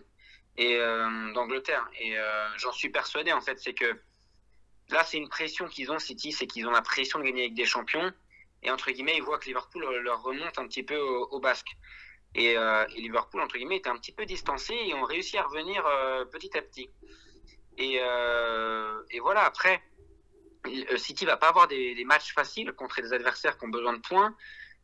et 0.57 0.77
euh, 0.77 1.33
d'Angleterre. 1.33 1.85
Et 1.99 2.17
euh, 2.17 2.47
j'en 2.57 2.71
suis 2.71 2.89
persuadé, 2.89 3.33
en 3.33 3.41
fait, 3.41 3.59
c'est 3.59 3.73
que 3.73 3.99
là, 4.91 5.03
c'est 5.03 5.17
une 5.17 5.27
pression 5.27 5.67
qu'ils 5.67 5.91
ont, 5.91 5.99
City, 5.99 6.31
c'est 6.31 6.47
qu'ils 6.47 6.65
ont 6.67 6.71
la 6.71 6.81
pression 6.81 7.19
de 7.19 7.25
gagner 7.25 7.41
avec 7.41 7.55
des 7.55 7.65
champions. 7.65 8.11
Et 8.63 8.71
entre 8.71 8.91
guillemets, 8.91 9.15
ils 9.15 9.23
voient 9.23 9.37
que 9.37 9.45
Liverpool 9.45 9.83
euh, 9.83 10.01
leur 10.01 10.21
remonte 10.23 10.57
un 10.57 10.67
petit 10.67 10.83
peu 10.83 10.97
au, 10.97 11.39
basque. 11.39 11.75
Et, 12.35 12.57
euh, 12.57 12.85
et 12.95 13.01
Liverpool, 13.01 13.41
entre 13.41 13.57
guillemets, 13.57 13.77
était 13.77 13.89
un 13.89 13.97
petit 13.97 14.11
peu 14.11 14.25
distancé 14.25 14.73
et 14.73 14.93
ont 14.93 15.03
réussi 15.03 15.37
à 15.37 15.43
revenir 15.43 15.85
euh, 15.85 16.25
petit 16.25 16.55
à 16.57 16.61
petit. 16.61 16.89
Et, 17.77 17.99
voilà, 19.19 19.43
après, 19.43 19.81
City 20.97 21.25
va 21.25 21.37
pas 21.37 21.49
avoir 21.49 21.67
des, 21.67 22.03
matchs 22.05 22.33
faciles 22.33 22.73
contre 22.73 23.01
des 23.01 23.13
adversaires 23.13 23.57
qui 23.57 23.65
ont 23.65 23.69
besoin 23.69 23.93
de 23.93 24.01
points. 24.01 24.35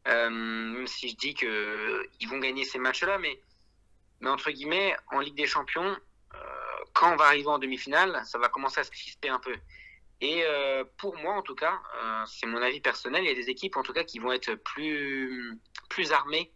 Même 0.06 0.88
si 0.88 1.10
je 1.10 1.16
dis 1.16 1.34
que 1.34 1.46
euh, 1.46 2.10
ils 2.20 2.28
vont 2.28 2.40
gagner 2.40 2.66
ces 2.66 2.78
matchs-là, 2.78 3.18
mais, 3.18 3.40
mais 4.20 4.30
entre 4.30 4.52
guillemets, 4.52 4.96
en 5.12 5.20
Ligue 5.20 5.36
des 5.36 5.48
Champions, 5.48 5.98
quand 6.94 7.14
on 7.14 7.16
va 7.16 7.26
arriver 7.26 7.48
en 7.48 7.58
demi-finale, 7.58 8.22
ça 8.26 8.38
va 8.38 8.50
commencer 8.50 8.80
à 8.80 8.84
se 8.84 8.92
crisper 8.92 9.30
un 9.30 9.40
peu. 9.40 9.56
Et 10.22 10.44
euh, 10.46 10.84
pour 10.98 11.18
moi, 11.18 11.34
en 11.34 11.42
tout 11.42 11.56
cas, 11.56 11.82
euh, 12.02 12.24
c'est 12.28 12.46
mon 12.46 12.62
avis 12.62 12.80
personnel, 12.80 13.24
il 13.24 13.28
y 13.28 13.32
a 13.32 13.36
des 13.36 13.50
équipes 13.50 13.76
en 13.78 13.84
tout 13.84 13.94
cas 13.94 14.04
qui 14.04 14.20
vont 14.20 14.32
être 14.32 14.56
plus, 14.56 15.60
plus 15.90 16.12
armées 16.12 16.52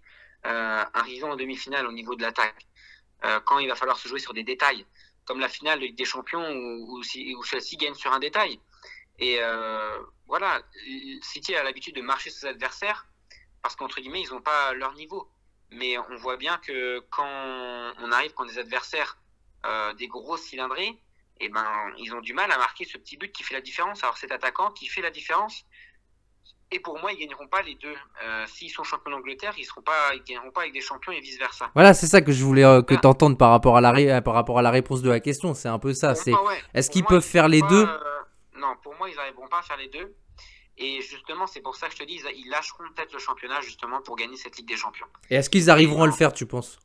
euh, 0.46 0.84
arrivant 0.94 1.32
en 1.32 1.36
demi-finale 1.36 1.86
au 1.86 1.92
niveau 1.92 2.16
de 2.16 2.22
l'attaque. 2.22 2.66
Quand 3.46 3.58
il 3.58 3.68
va 3.68 3.76
falloir 3.76 3.98
se 3.98 4.08
jouer 4.08 4.20
sur 4.20 4.34
des 4.34 4.44
détails, 4.44 4.86
comme 5.26 5.40
la 5.40 5.50
finale 5.50 5.80
de 5.80 5.86
Ligue 5.86 5.98
des 5.98 6.06
Champions 6.06 6.50
où, 6.52 7.00
où, 7.00 7.02
où 7.02 7.44
Chelsea 7.44 7.76
gagne 7.76 7.96
sur 7.96 8.14
un 8.14 8.20
détail. 8.20 8.60
Et 9.18 9.40
voilà, 10.28 10.62
City 11.24 11.56
a 11.56 11.64
l'habitude 11.64 11.96
de 11.96 12.02
marcher 12.02 12.30
sur 12.30 12.42
ses 12.42 12.48
adversaires 12.48 13.08
parce 13.64 13.76
qu'entre 13.76 14.00
guillemets, 14.00 14.22
ils 14.22 14.30
n'ont 14.30 14.42
pas 14.42 14.72
leur 14.74 14.94
niveau. 14.94 15.28
Mais 15.72 15.98
on 15.98 16.16
voit 16.18 16.38
bien 16.38 16.60
que 16.60 17.00
quand 17.10 17.26
on 17.98 18.12
arrive 18.12 18.34
contre 18.36 18.52
des 18.52 18.60
adversaires, 18.60 19.18
des 19.98 20.08
gros 20.08 20.38
cylindrés, 20.38 21.02
et 21.40 21.50
ben, 21.50 21.66
ils 21.98 22.14
ont 22.14 22.22
du 22.22 22.34
mal 22.34 22.52
à 22.52 22.58
marquer 22.58 22.86
ce 22.86 22.98
petit 22.98 23.18
but 23.18 23.32
qui 23.32 23.44
fait 23.44 23.54
la 23.54 23.62
différence. 23.62 24.04
Alors 24.04 24.18
cet 24.18 24.32
attaquant 24.32 24.72
qui 24.72 24.88
fait 24.88 25.02
la 25.02 25.10
différence. 25.12 25.66
Et 26.70 26.82
pour 26.82 27.00
moi, 27.00 27.14
ils 27.14 27.20
gagneront 27.20 27.48
pas 27.48 27.62
les 27.62 27.76
deux. 27.76 27.96
Euh, 28.24 28.46
S'ils 28.48 28.70
sont 28.70 28.84
champions 28.84 29.12
d'Angleterre, 29.12 29.54
ils 29.58 29.64
seront 29.64 29.82
pas, 29.82 30.14
ils 30.16 30.24
gagneront 30.24 30.52
pas 30.52 30.62
avec 30.62 30.74
des 30.74 30.82
champions 30.82 31.14
et 31.14 31.22
vice 31.22 31.38
versa. 31.40 31.72
Voilà, 31.74 31.94
c'est 31.94 32.08
ça 32.08 32.20
que 32.22 32.34
je 32.34 32.44
voulais 32.44 32.66
euh, 32.66 32.82
que 32.82 32.96
Ah. 32.96 32.98
t'entendes 32.98 33.38
par 33.38 33.52
rapport 33.52 33.78
à 33.78 33.82
la 33.82 33.92
ré- 33.94 34.22
par 34.22 34.34
rapport 34.34 34.60
à 34.60 34.62
la 34.62 34.70
réponse 34.72 35.02
de 35.02 35.10
la 35.10 35.22
question. 35.22 35.54
C'est 35.54 35.70
un 35.70 35.80
peu 35.80 35.94
ça. 35.94 36.14
C'est 36.14 36.34
ouais. 36.34 36.62
est-ce 36.74 36.90
qu'ils 36.92 37.06
peuvent 37.06 37.24
ils 37.26 37.32
faire 37.32 37.48
les 37.48 37.62
deux 37.62 37.86
euh, 37.88 38.20
Non, 38.58 38.76
pour 38.84 38.94
moi, 38.96 39.10
ils 39.10 39.16
n'arriveront 39.16 39.48
pas 39.48 39.60
à 39.60 39.62
faire 39.62 39.78
les 39.78 39.88
deux. 39.88 40.14
Et 40.78 41.02
justement, 41.02 41.48
c'est 41.48 41.62
pour 41.62 41.76
ça 41.76 41.88
que 41.88 41.94
je 41.94 42.00
te 42.00 42.04
dis, 42.04 42.16
ils, 42.16 42.40
ils 42.46 42.50
lâcheront 42.50 42.84
peut-être 42.94 43.14
le 43.14 43.20
championnat 43.20 43.62
justement 43.62 44.02
pour 44.02 44.18
gagner 44.18 44.36
cette 44.36 44.58
Ligue 44.58 44.68
des 44.68 44.76
Champions. 44.78 45.08
Et 45.30 45.36
est-ce 45.36 45.50
qu'ils 45.50 45.70
arriveront 45.70 46.04
à 46.04 46.06
le 46.06 46.12
faire, 46.12 46.34
tu 46.34 46.46
penses? 46.46 46.78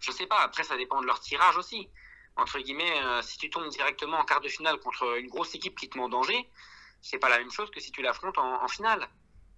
Je 0.00 0.12
sais 0.12 0.26
pas, 0.26 0.38
après 0.42 0.62
ça 0.62 0.76
dépend 0.76 1.00
de 1.00 1.06
leur 1.06 1.18
tirage 1.20 1.56
aussi. 1.56 1.88
Entre 2.38 2.58
guillemets, 2.60 3.02
euh, 3.04 3.20
si 3.22 3.36
tu 3.36 3.50
tombes 3.50 3.68
directement 3.68 4.18
en 4.18 4.24
quart 4.24 4.40
de 4.40 4.48
finale 4.48 4.78
contre 4.78 5.18
une 5.18 5.28
grosse 5.28 5.54
équipe 5.54 5.76
qui 5.78 5.88
te 5.88 5.98
met 5.98 6.04
en 6.04 6.08
danger, 6.08 6.48
c'est 7.02 7.18
pas 7.18 7.28
la 7.28 7.38
même 7.38 7.50
chose 7.50 7.70
que 7.70 7.80
si 7.80 7.90
tu 7.92 8.00
l'affrontes 8.00 8.38
en, 8.38 8.62
en 8.64 8.68
finale. 8.68 9.08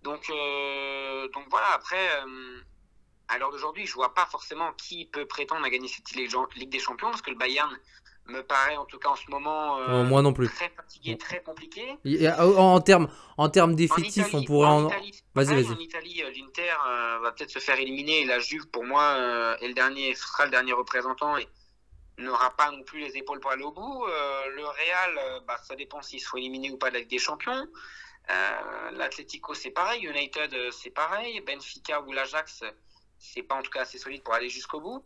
Donc, 0.03 0.29
euh, 0.31 1.29
donc 1.29 1.45
voilà, 1.51 1.69
après, 1.75 2.09
euh, 2.27 2.61
à 3.29 3.37
l'heure 3.39 3.51
d'aujourd'hui, 3.51 3.87
je 3.87 3.93
vois 3.95 4.15
pas 4.15 4.25
forcément 4.27 4.73
qui 4.73 5.05
peut 5.05 5.27
prétendre 5.27 5.65
à 5.65 5.71
gagner 5.71 5.89
cette 5.89 6.11
Ligue 6.13 6.71
des 6.71 6.79
Champions, 6.79 7.11
parce 7.11 7.21
que 7.23 7.31
le 7.31 7.37
Bayern 7.37 7.71
me 8.27 8.43
paraît 8.43 8.77
en 8.77 8.85
tout 8.87 8.99
cas 8.99 9.09
en 9.11 9.17
ce 9.17 9.29
moment 9.31 9.79
Moi 10.05 10.23
non 10.23 10.33
plus. 10.33 10.49
très 10.49 10.71
fatigué, 10.71 11.19
très 11.19 11.43
compliqué. 11.43 11.97
A- 12.29 12.47
En, 12.47 12.81
termes 12.81 13.09
en 13.37 13.49
termes 13.51 13.75
d'effectifs, 13.75 14.33
on 14.33 14.43
pourrait 14.45 14.69
en. 14.69 14.89
Vas-y, 15.35 15.55
vas-y. 15.55 15.67
En 15.75 15.79
Italie, 15.79 16.23
l'Inter 16.35 16.73
va 17.23 17.33
peut-être 17.33 17.51
se 17.51 17.59
faire 17.59 17.79
éliminer. 17.79 18.21
Et 18.21 18.25
la 18.25 18.39
Juve, 18.39 18.69
pour 18.69 18.85
moi, 18.85 19.17
est 19.61 19.69
le 19.69 19.75
dernier, 19.75 20.15
sera 20.15 20.45
le 20.45 20.51
dernier 20.51 20.73
représentant 20.73 21.37
et 21.39 21.49
n'aura 22.25 22.57
pas 22.57 22.71
non 22.71 22.83
plus 22.83 23.01
les 23.01 23.17
épaules 23.17 23.41
pour 23.41 23.51
aller 23.51 23.63
au 23.63 23.73
bout. 23.73 24.05
Euh, 24.07 24.47
le 24.51 24.67
Real, 24.67 25.19
euh, 25.19 25.41
bah, 25.41 25.59
ça 25.63 25.77
dépend 25.77 26.03
s'ils 26.03 26.21
seront 26.21 26.39
éliminés 26.39 26.71
ou 26.71 26.77
pas 26.77 26.89
de 26.89 26.95
la 26.95 27.01
Ligue 27.01 27.11
des 27.11 27.19
Champions. 27.19 27.69
Euh, 28.31 28.91
L'Atlético, 28.93 29.55
c'est 29.55 29.71
pareil. 29.71 30.05
United, 30.05 30.73
c'est 30.73 30.91
pareil. 30.91 31.41
Benfica 31.41 32.01
ou 32.03 32.13
l'Ajax, 32.13 32.65
c'est 33.19 33.43
pas 33.43 33.57
en 33.57 33.63
tout 33.63 33.71
cas 33.71 33.83
assez 33.83 33.99
solide 33.99 34.23
pour 34.23 34.35
aller 34.35 34.49
jusqu'au 34.49 34.81
bout. 34.81 35.05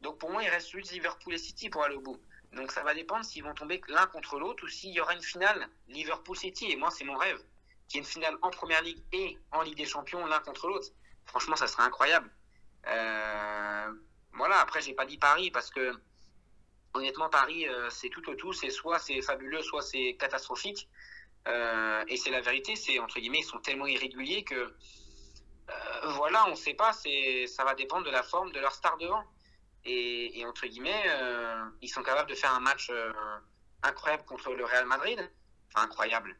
Donc 0.00 0.18
pour 0.18 0.30
moi, 0.30 0.42
il 0.42 0.48
reste 0.48 0.70
juste 0.70 0.92
Liverpool 0.92 1.34
et 1.34 1.38
City 1.38 1.68
pour 1.68 1.84
aller 1.84 1.96
au 1.96 2.00
bout. 2.00 2.18
Donc 2.52 2.72
ça 2.72 2.82
va 2.82 2.94
dépendre 2.94 3.24
s'ils 3.24 3.44
vont 3.44 3.54
tomber 3.54 3.80
l'un 3.88 4.06
contre 4.06 4.38
l'autre 4.38 4.64
ou 4.64 4.68
s'il 4.68 4.90
y 4.90 5.00
aura 5.00 5.14
une 5.14 5.22
finale 5.22 5.68
Liverpool-City. 5.88 6.70
Et 6.70 6.76
moi, 6.76 6.90
c'est 6.90 7.04
mon 7.04 7.16
rêve. 7.16 7.40
Qu'il 7.88 7.96
y 7.96 7.98
ait 7.98 8.06
une 8.06 8.10
finale 8.10 8.36
en 8.42 8.50
Première 8.50 8.82
Ligue 8.82 9.02
et 9.12 9.38
en 9.52 9.62
Ligue 9.62 9.76
des 9.76 9.86
Champions 9.86 10.24
l'un 10.26 10.40
contre 10.40 10.68
l'autre. 10.68 10.88
Franchement, 11.26 11.56
ça 11.56 11.66
serait 11.66 11.82
incroyable. 11.82 12.30
Voilà, 14.32 14.60
après, 14.60 14.80
j'ai 14.80 14.94
pas 14.94 15.04
dit 15.04 15.18
Paris 15.18 15.50
parce 15.50 15.70
que 15.70 15.92
honnêtement, 16.94 17.28
Paris, 17.28 17.68
euh, 17.68 17.88
c'est 17.90 18.08
tout 18.08 18.28
au 18.28 18.34
tout. 18.34 18.52
C'est 18.52 18.70
soit 18.70 18.98
c'est 18.98 19.20
fabuleux, 19.22 19.62
soit 19.62 19.82
c'est 19.82 20.16
catastrophique. 20.18 20.88
Euh, 21.48 22.04
et 22.08 22.16
c'est 22.16 22.30
la 22.30 22.40
vérité, 22.40 22.76
c'est 22.76 22.98
entre 22.98 23.18
guillemets, 23.18 23.38
ils 23.38 23.44
sont 23.44 23.60
tellement 23.60 23.86
irréguliers 23.86 24.44
que 24.44 24.54
euh, 24.54 24.72
voilà, 26.08 26.46
on 26.48 26.54
sait 26.54 26.74
pas, 26.74 26.92
c'est 26.92 27.46
ça 27.46 27.64
va 27.64 27.74
dépendre 27.74 28.04
de 28.04 28.10
la 28.10 28.22
forme 28.22 28.52
de 28.52 28.60
leur 28.60 28.74
star 28.74 28.96
devant. 28.98 29.24
Et, 29.86 30.44
entre 30.46 30.66
guillemets, 30.66 31.06
ils 31.80 31.88
sont 31.88 32.02
capables 32.02 32.28
de 32.28 32.34
faire 32.34 32.52
un 32.52 32.60
match 32.60 32.92
incroyable 33.82 34.24
contre 34.26 34.52
le 34.52 34.62
Real 34.62 34.84
Madrid, 34.84 35.18
enfin 35.72 35.86
incroyable, 35.86 36.36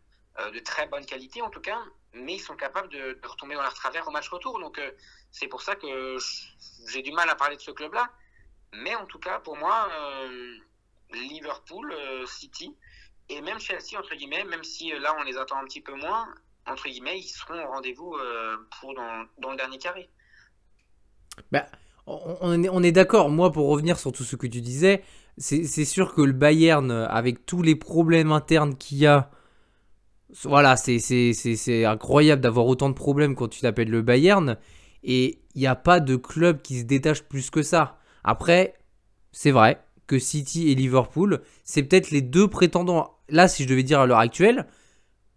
de 0.52 0.58
très 0.58 0.86
bonne 0.86 1.06
qualité 1.06 1.40
en 1.40 1.48
tout 1.48 1.62
cas, 1.62 1.82
mais 2.12 2.34
ils 2.34 2.40
sont 2.40 2.54
capables 2.54 2.90
de, 2.90 3.14
de 3.14 3.26
retomber 3.26 3.54
dans 3.54 3.62
leur 3.62 3.72
travers 3.72 4.06
au 4.06 4.10
match 4.10 4.28
retour. 4.28 4.60
Donc 4.60 4.78
c'est 5.30 5.46
pour 5.46 5.62
ça 5.62 5.74
que 5.74 6.18
j'ai 6.86 7.00
du 7.00 7.12
mal 7.12 7.30
à 7.30 7.34
parler 7.34 7.56
de 7.56 7.62
ce 7.62 7.70
club-là. 7.70 8.10
Mais 8.72 8.94
en 8.94 9.06
tout 9.06 9.18
cas, 9.18 9.40
pour 9.40 9.56
moi, 9.56 9.88
euh, 9.92 10.54
Liverpool, 11.12 11.92
euh, 11.92 12.26
City 12.26 12.74
et 13.28 13.40
même 13.40 13.58
Chelsea, 13.58 13.98
entre 13.98 14.14
guillemets, 14.14 14.44
même 14.44 14.62
si 14.62 14.92
euh, 14.92 15.00
là 15.00 15.14
on 15.18 15.24
les 15.24 15.36
attend 15.36 15.56
un 15.56 15.64
petit 15.64 15.80
peu 15.80 15.94
moins, 15.94 16.28
entre 16.66 16.88
guillemets, 16.88 17.18
ils 17.18 17.28
seront 17.28 17.62
au 17.64 17.68
rendez-vous 17.68 18.16
pour 18.80 18.94
dans, 18.94 19.24
dans 19.38 19.50
le 19.50 19.56
dernier 19.56 19.78
carré. 19.78 20.08
Bah, 21.50 21.66
on 22.06 22.62
est, 22.62 22.68
on 22.68 22.82
est 22.82 22.92
d'accord. 22.92 23.30
Moi, 23.30 23.50
pour 23.50 23.68
revenir 23.68 23.98
sur 23.98 24.12
tout 24.12 24.24
ce 24.24 24.36
que 24.36 24.46
tu 24.46 24.60
disais, 24.60 25.02
c'est 25.38 25.84
sûr 25.84 26.14
que 26.14 26.20
le 26.20 26.32
Bayern, 26.32 26.90
avec 26.90 27.46
tous 27.46 27.62
les 27.62 27.74
problèmes 27.74 28.30
internes 28.30 28.76
qu'il 28.76 28.98
y 28.98 29.06
a, 29.06 29.30
voilà, 30.44 30.76
c'est 30.76 31.84
incroyable 31.86 32.42
d'avoir 32.42 32.66
autant 32.66 32.88
de 32.88 32.94
problèmes 32.94 33.34
quand 33.34 33.48
tu 33.48 33.60
t'appelles 33.62 33.90
le 33.90 34.02
Bayern. 34.02 34.58
Et 35.02 35.40
il 35.54 35.60
n'y 35.60 35.66
a 35.66 35.76
pas 35.76 35.98
de 35.98 36.16
club 36.16 36.60
qui 36.62 36.80
se 36.80 36.84
détache 36.84 37.22
plus 37.22 37.50
que 37.50 37.62
ça. 37.62 37.99
Après, 38.24 38.74
c'est 39.32 39.50
vrai 39.50 39.80
que 40.06 40.18
City 40.18 40.70
et 40.70 40.74
Liverpool, 40.74 41.40
c'est 41.64 41.82
peut-être 41.82 42.10
les 42.10 42.20
deux 42.22 42.48
prétendants. 42.48 43.12
Là, 43.28 43.46
si 43.48 43.62
je 43.64 43.68
devais 43.68 43.82
dire 43.84 44.00
à 44.00 44.06
l'heure 44.06 44.18
actuelle, 44.18 44.66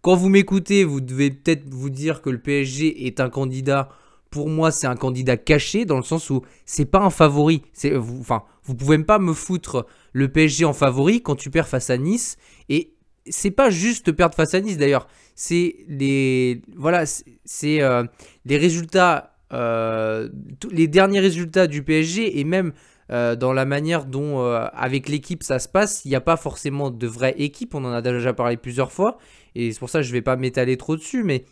quand 0.02 0.16
vous 0.16 0.28
m'écoutez, 0.28 0.84
vous 0.84 1.00
devez 1.00 1.30
peut-être 1.30 1.68
vous 1.72 1.90
dire 1.90 2.20
que 2.22 2.30
le 2.30 2.38
PSG 2.40 3.06
est 3.06 3.20
un 3.20 3.30
candidat. 3.30 3.88
Pour 4.30 4.48
moi, 4.48 4.72
c'est 4.72 4.88
un 4.88 4.96
candidat 4.96 5.36
caché 5.36 5.84
dans 5.84 5.96
le 5.96 6.02
sens 6.02 6.28
où 6.28 6.42
c'est 6.66 6.84
pas 6.86 7.00
un 7.00 7.10
favori. 7.10 7.62
Vous, 7.94 8.18
enfin, 8.20 8.42
vous 8.64 8.74
pouvez 8.74 8.96
même 8.98 9.06
pas 9.06 9.20
me 9.20 9.32
foutre 9.32 9.86
le 10.12 10.28
PSG 10.28 10.64
en 10.64 10.72
favori 10.72 11.22
quand 11.22 11.36
tu 11.36 11.50
perds 11.50 11.68
face 11.68 11.88
à 11.90 11.96
Nice. 11.96 12.36
Et 12.68 12.94
c'est 13.26 13.52
pas 13.52 13.70
juste 13.70 14.10
perdre 14.12 14.34
face 14.34 14.54
à 14.54 14.60
Nice 14.60 14.76
d'ailleurs. 14.76 15.06
C'est 15.36 15.76
les, 15.88 16.62
voilà, 16.76 17.06
c'est- 17.06 17.80
euh, 17.80 18.04
les 18.44 18.58
résultats, 18.58 19.33
les 19.54 20.88
derniers 20.88 21.20
résultats 21.20 21.66
du 21.66 21.82
PSG 21.82 22.40
et 22.40 22.44
même 22.44 22.72
euh, 23.10 23.36
dans 23.36 23.52
la 23.52 23.66
manière 23.66 24.06
dont 24.06 24.40
euh, 24.40 24.66
avec 24.72 25.08
l'équipe 25.08 25.42
ça 25.42 25.58
se 25.58 25.68
passe, 25.68 26.04
il 26.04 26.08
n'y 26.08 26.14
a 26.14 26.22
pas 26.22 26.36
forcément 26.36 26.90
de 26.90 27.06
vraie 27.06 27.34
équipe. 27.38 27.74
On 27.74 27.84
en 27.84 27.92
a 27.92 28.00
déjà 28.00 28.32
parlé 28.32 28.56
plusieurs 28.56 28.92
fois 28.92 29.18
et 29.54 29.72
c'est 29.72 29.78
pour 29.78 29.90
ça 29.90 30.00
que 30.00 30.06
je 30.06 30.12
vais 30.12 30.22
pas 30.22 30.36
m'étaler 30.36 30.76
trop 30.76 30.96
dessus, 30.96 31.22
mais 31.22 31.44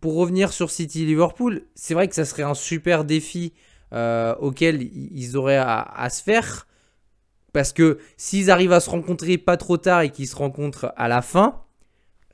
pour 0.00 0.16
revenir 0.16 0.52
sur 0.52 0.70
City-Liverpool, 0.70 1.62
c'est 1.74 1.94
vrai 1.94 2.08
que 2.08 2.14
ça 2.14 2.26
serait 2.26 2.42
un 2.42 2.54
super 2.54 3.04
défi 3.04 3.52
auquel 4.40 4.82
ils 4.82 5.36
auraient 5.36 5.56
à, 5.56 6.08
se 6.10 6.20
faire. 6.20 6.66
Parce 7.52 7.72
que 7.72 7.98
s'ils 8.16 8.50
arrivent 8.50 8.72
à 8.72 8.80
se 8.80 8.90
rencontrer 8.90 9.38
pas 9.38 9.56
trop 9.56 9.76
tard 9.76 10.00
et 10.00 10.10
qu'ils 10.10 10.26
se 10.26 10.34
rencontrent 10.34 10.92
à 10.96 11.06
la 11.06 11.22
fin, 11.22 11.62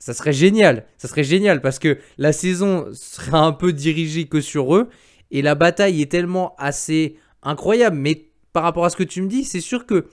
ça 0.01 0.15
serait 0.15 0.33
génial. 0.33 0.87
Ça 0.97 1.07
serait 1.07 1.23
génial 1.23 1.61
parce 1.61 1.77
que 1.77 1.99
la 2.17 2.33
saison 2.33 2.87
serait 2.91 3.37
un 3.37 3.51
peu 3.51 3.71
dirigée 3.71 4.25
que 4.25 4.41
sur 4.41 4.75
eux. 4.75 4.89
Et 5.29 5.43
la 5.43 5.53
bataille 5.53 6.01
est 6.01 6.11
tellement 6.11 6.55
assez 6.57 7.17
incroyable. 7.43 7.97
Mais 7.97 8.31
par 8.51 8.63
rapport 8.63 8.83
à 8.83 8.89
ce 8.89 8.95
que 8.95 9.03
tu 9.03 9.21
me 9.21 9.27
dis, 9.27 9.43
c'est 9.43 9.61
sûr 9.61 9.85
que 9.85 10.07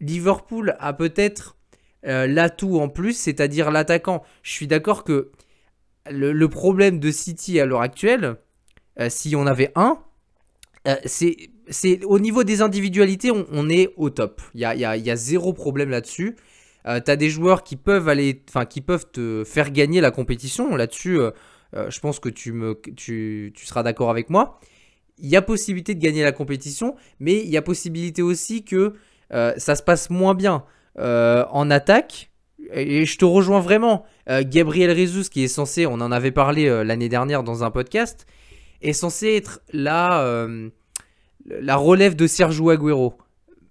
Liverpool 0.00 0.74
a 0.80 0.92
peut-être 0.92 1.56
euh, 2.06 2.26
l'atout 2.26 2.80
en 2.80 2.88
plus, 2.88 3.12
c'est-à-dire 3.12 3.70
l'attaquant. 3.70 4.24
Je 4.42 4.50
suis 4.50 4.66
d'accord 4.66 5.04
que 5.04 5.30
le, 6.10 6.48
problème 6.48 6.98
de 6.98 7.12
City 7.12 7.60
à 7.60 7.66
l'heure 7.66 7.82
actuelle, 7.82 8.34
euh, 8.98 9.08
si 9.10 9.36
on 9.36 9.46
avait 9.46 9.70
un, 9.76 9.98
euh, 10.88 10.96
c'est 11.04 12.04
au 12.04 12.18
niveau 12.18 12.42
des 12.42 12.62
individualités, 12.62 13.30
on, 13.30 13.68
est 13.68 13.94
au 13.96 14.10
top. 14.10 14.42
Il 14.54 14.60
y 14.60 14.64
a, 14.64 14.74
y 14.74 15.10
a, 15.10 15.16
zéro 15.16 15.52
problème 15.52 15.90
là-dessus. 15.90 16.34
Euh, 16.86 17.00
tu 17.04 17.10
as 17.10 17.16
des 17.16 17.30
joueurs 17.30 17.62
qui 17.62 17.76
peuvent 17.76 18.08
aller, 18.08 18.42
enfin 18.48 18.64
qui 18.64 18.80
peuvent 18.80 19.06
te 19.10 19.44
faire 19.44 19.70
gagner 19.70 20.00
la 20.00 20.10
compétition. 20.10 20.76
Là-dessus, 20.76 21.18
je 21.72 22.00
pense 22.00 22.18
que 22.18 22.28
tu, 22.28 22.52
me, 22.52 22.80
tu, 22.96 23.52
tu 23.54 23.66
seras 23.66 23.82
d'accord 23.82 24.10
avec 24.10 24.30
moi. 24.30 24.58
Il 25.18 25.28
y 25.28 25.36
a 25.36 25.42
possibilité 25.42 25.94
de 25.94 26.00
gagner 26.00 26.22
la 26.22 26.32
compétition, 26.32 26.96
mais 27.20 27.40
il 27.40 27.50
y 27.50 27.56
a 27.56 27.62
possibilité 27.62 28.22
aussi 28.22 28.64
que 28.64 28.94
ça 29.30 29.76
se 29.76 29.82
passe 29.82 30.10
moins 30.10 30.34
bien. 30.34 30.64
Euh, 30.98 31.44
en 31.50 31.70
attaque. 31.70 32.30
Et 32.72 33.06
je 33.06 33.16
te 33.16 33.24
rejoins 33.24 33.60
vraiment. 33.60 34.04
Euh, 34.28 34.42
Gabriel 34.44 34.90
Rezus, 34.90 35.30
qui 35.30 35.44
est 35.44 35.48
censé, 35.48 35.86
on 35.86 35.94
en 35.94 36.12
avait 36.12 36.32
parlé 36.32 36.68
euh, 36.68 36.84
l'année 36.84 37.08
dernière 37.08 37.42
dans 37.42 37.64
un 37.64 37.70
podcast, 37.70 38.26
est 38.82 38.92
censé 38.92 39.34
être 39.34 39.60
la, 39.72 40.46
la 41.46 41.76
relève 41.76 42.16
de 42.16 42.26
Sergio 42.26 42.70
Agüero. 42.70 43.14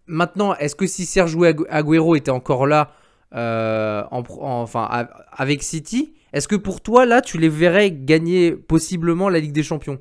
Maintenant, 0.08 0.56
est-ce 0.56 0.76
que 0.76 0.88
si 0.88 1.06
Sergio 1.06 1.44
Agüero 1.70 2.16
était 2.16 2.32
encore 2.32 2.68
là, 2.68 2.94
enfin, 3.32 5.08
avec 5.32 5.64
City, 5.64 6.14
est-ce 6.34 6.48
que 6.48 6.56
pour 6.56 6.82
toi, 6.82 7.06
là, 7.06 7.22
tu 7.22 7.38
les 7.38 7.50
verrais 7.50 7.92
gagner 7.92 8.52
possiblement 8.56 9.30
la 9.30 9.40
Ligue 9.40 9.54
des 9.54 9.64
Champions? 9.64 10.00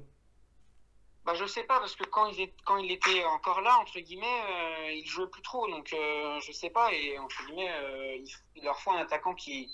Bah, 1.29 1.35
je 1.35 1.45
sais 1.45 1.65
pas, 1.65 1.79
parce 1.79 1.95
que 1.95 2.05
quand 2.05 2.27
il, 2.29 2.51
quand 2.65 2.79
il 2.79 2.91
était 2.91 3.23
encore 3.25 3.61
là, 3.61 3.77
entre 3.81 4.01
guillemets, 4.01 4.27
euh, 4.27 4.93
il 4.93 5.07
jouait 5.07 5.27
plus 5.27 5.43
trop. 5.43 5.69
Donc, 5.69 5.93
euh, 5.93 6.41
je 6.41 6.53
sais 6.53 6.71
pas. 6.71 6.91
Et 6.95 7.19
entre 7.19 7.45
guillemets, 7.45 7.71
euh, 7.71 8.25
il, 8.57 8.65
leur 8.65 8.81
faut 8.81 8.93
un 8.93 8.99
attaquant 8.99 9.35
qui, 9.35 9.71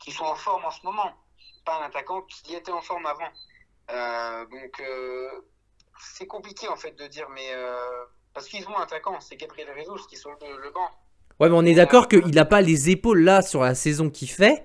qui 0.00 0.10
soit 0.10 0.28
en 0.28 0.34
forme 0.34 0.64
en 0.64 0.70
ce 0.72 0.84
moment. 0.84 1.12
Pas 1.64 1.78
un 1.78 1.86
attaquant 1.86 2.22
qui 2.22 2.56
était 2.56 2.72
en 2.72 2.82
forme 2.82 3.06
avant. 3.06 3.30
Euh, 3.92 4.46
donc, 4.46 4.82
c'est 6.00 6.26
compliqué 6.26 6.66
en 6.66 6.76
fait 6.76 6.92
de 6.92 7.06
dire, 7.06 7.28
mais. 7.28 7.52
parce 8.34 8.48
qu'ils 8.48 8.66
ont 8.66 8.76
un 8.76 8.82
attaquant, 8.82 9.20
c'est 9.20 9.36
Gabriel 9.36 9.70
Rezus 9.70 10.08
qui 10.08 10.16
sont 10.16 10.32
le, 10.40 10.60
le 10.60 10.70
banc. 10.70 10.90
Ouais, 11.40 11.48
mais 11.48 11.56
on 11.56 11.64
est 11.64 11.74
d'accord 11.74 12.08
qu'il 12.08 12.34
n'a 12.34 12.44
pas 12.44 12.62
les 12.62 12.90
épaules 12.90 13.22
là 13.22 13.42
sur 13.42 13.62
la 13.62 13.74
saison 13.74 14.10
qu'il 14.10 14.30
fait 14.30 14.64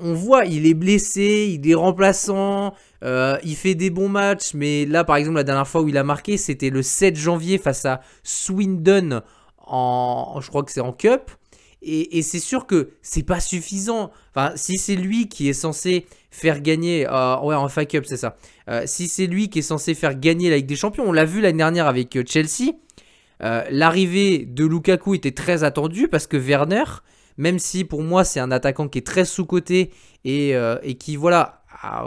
on 0.00 0.14
voit, 0.14 0.44
il 0.44 0.66
est 0.66 0.74
blessé, 0.74 1.58
il 1.58 1.68
est 1.68 1.74
remplaçant, 1.74 2.74
euh, 3.04 3.36
il 3.44 3.56
fait 3.56 3.74
des 3.74 3.90
bons 3.90 4.08
matchs, 4.08 4.54
mais 4.54 4.86
là, 4.86 5.04
par 5.04 5.16
exemple, 5.16 5.36
la 5.36 5.44
dernière 5.44 5.68
fois 5.68 5.82
où 5.82 5.88
il 5.88 5.96
a 5.96 6.04
marqué, 6.04 6.36
c'était 6.36 6.70
le 6.70 6.82
7 6.82 7.16
janvier 7.16 7.58
face 7.58 7.84
à 7.84 8.00
Swindon, 8.22 9.22
en, 9.58 10.40
je 10.40 10.48
crois 10.48 10.62
que 10.62 10.72
c'est 10.72 10.80
en 10.80 10.92
Cup. 10.92 11.30
Et, 11.80 12.22
c'est 12.22 12.40
sûr 12.40 12.66
que 12.66 12.90
c'est 13.02 13.22
pas 13.22 13.38
suffisant. 13.38 14.10
Enfin, 14.34 14.52
si 14.56 14.78
c'est 14.78 14.96
lui 14.96 15.28
qui 15.28 15.48
est 15.48 15.52
censé 15.52 16.06
faire 16.32 16.60
gagner, 16.60 17.06
euh, 17.08 17.38
ouais, 17.40 17.54
en 17.54 17.68
FA 17.68 17.84
Cup, 17.84 18.04
c'est 18.04 18.16
ça. 18.16 18.36
Euh, 18.68 18.82
si 18.84 19.06
c'est 19.06 19.28
lui 19.28 19.48
qui 19.48 19.60
est 19.60 19.62
censé 19.62 19.94
faire 19.94 20.18
gagner 20.18 20.50
la 20.50 20.56
Ligue 20.56 20.66
des 20.66 20.74
Champions, 20.74 21.04
on 21.06 21.12
l'a 21.12 21.24
vu 21.24 21.40
l'année 21.40 21.58
dernière 21.58 21.86
avec 21.86 22.18
Chelsea. 22.26 22.72
L'arrivée 23.40 24.44
de 24.44 24.64
Lukaku 24.64 25.14
était 25.14 25.32
très 25.32 25.64
attendue 25.64 26.08
parce 26.08 26.26
que 26.26 26.36
Werner, 26.36 26.84
même 27.38 27.58
si 27.58 27.84
pour 27.84 28.02
moi 28.02 28.24
c'est 28.24 28.40
un 28.40 28.50
attaquant 28.50 28.88
qui 28.88 28.98
est 28.98 29.06
très 29.06 29.24
sous-coté 29.24 29.90
et, 30.24 30.54
euh, 30.54 30.76
qui, 30.98 31.16
voilà, 31.16 31.62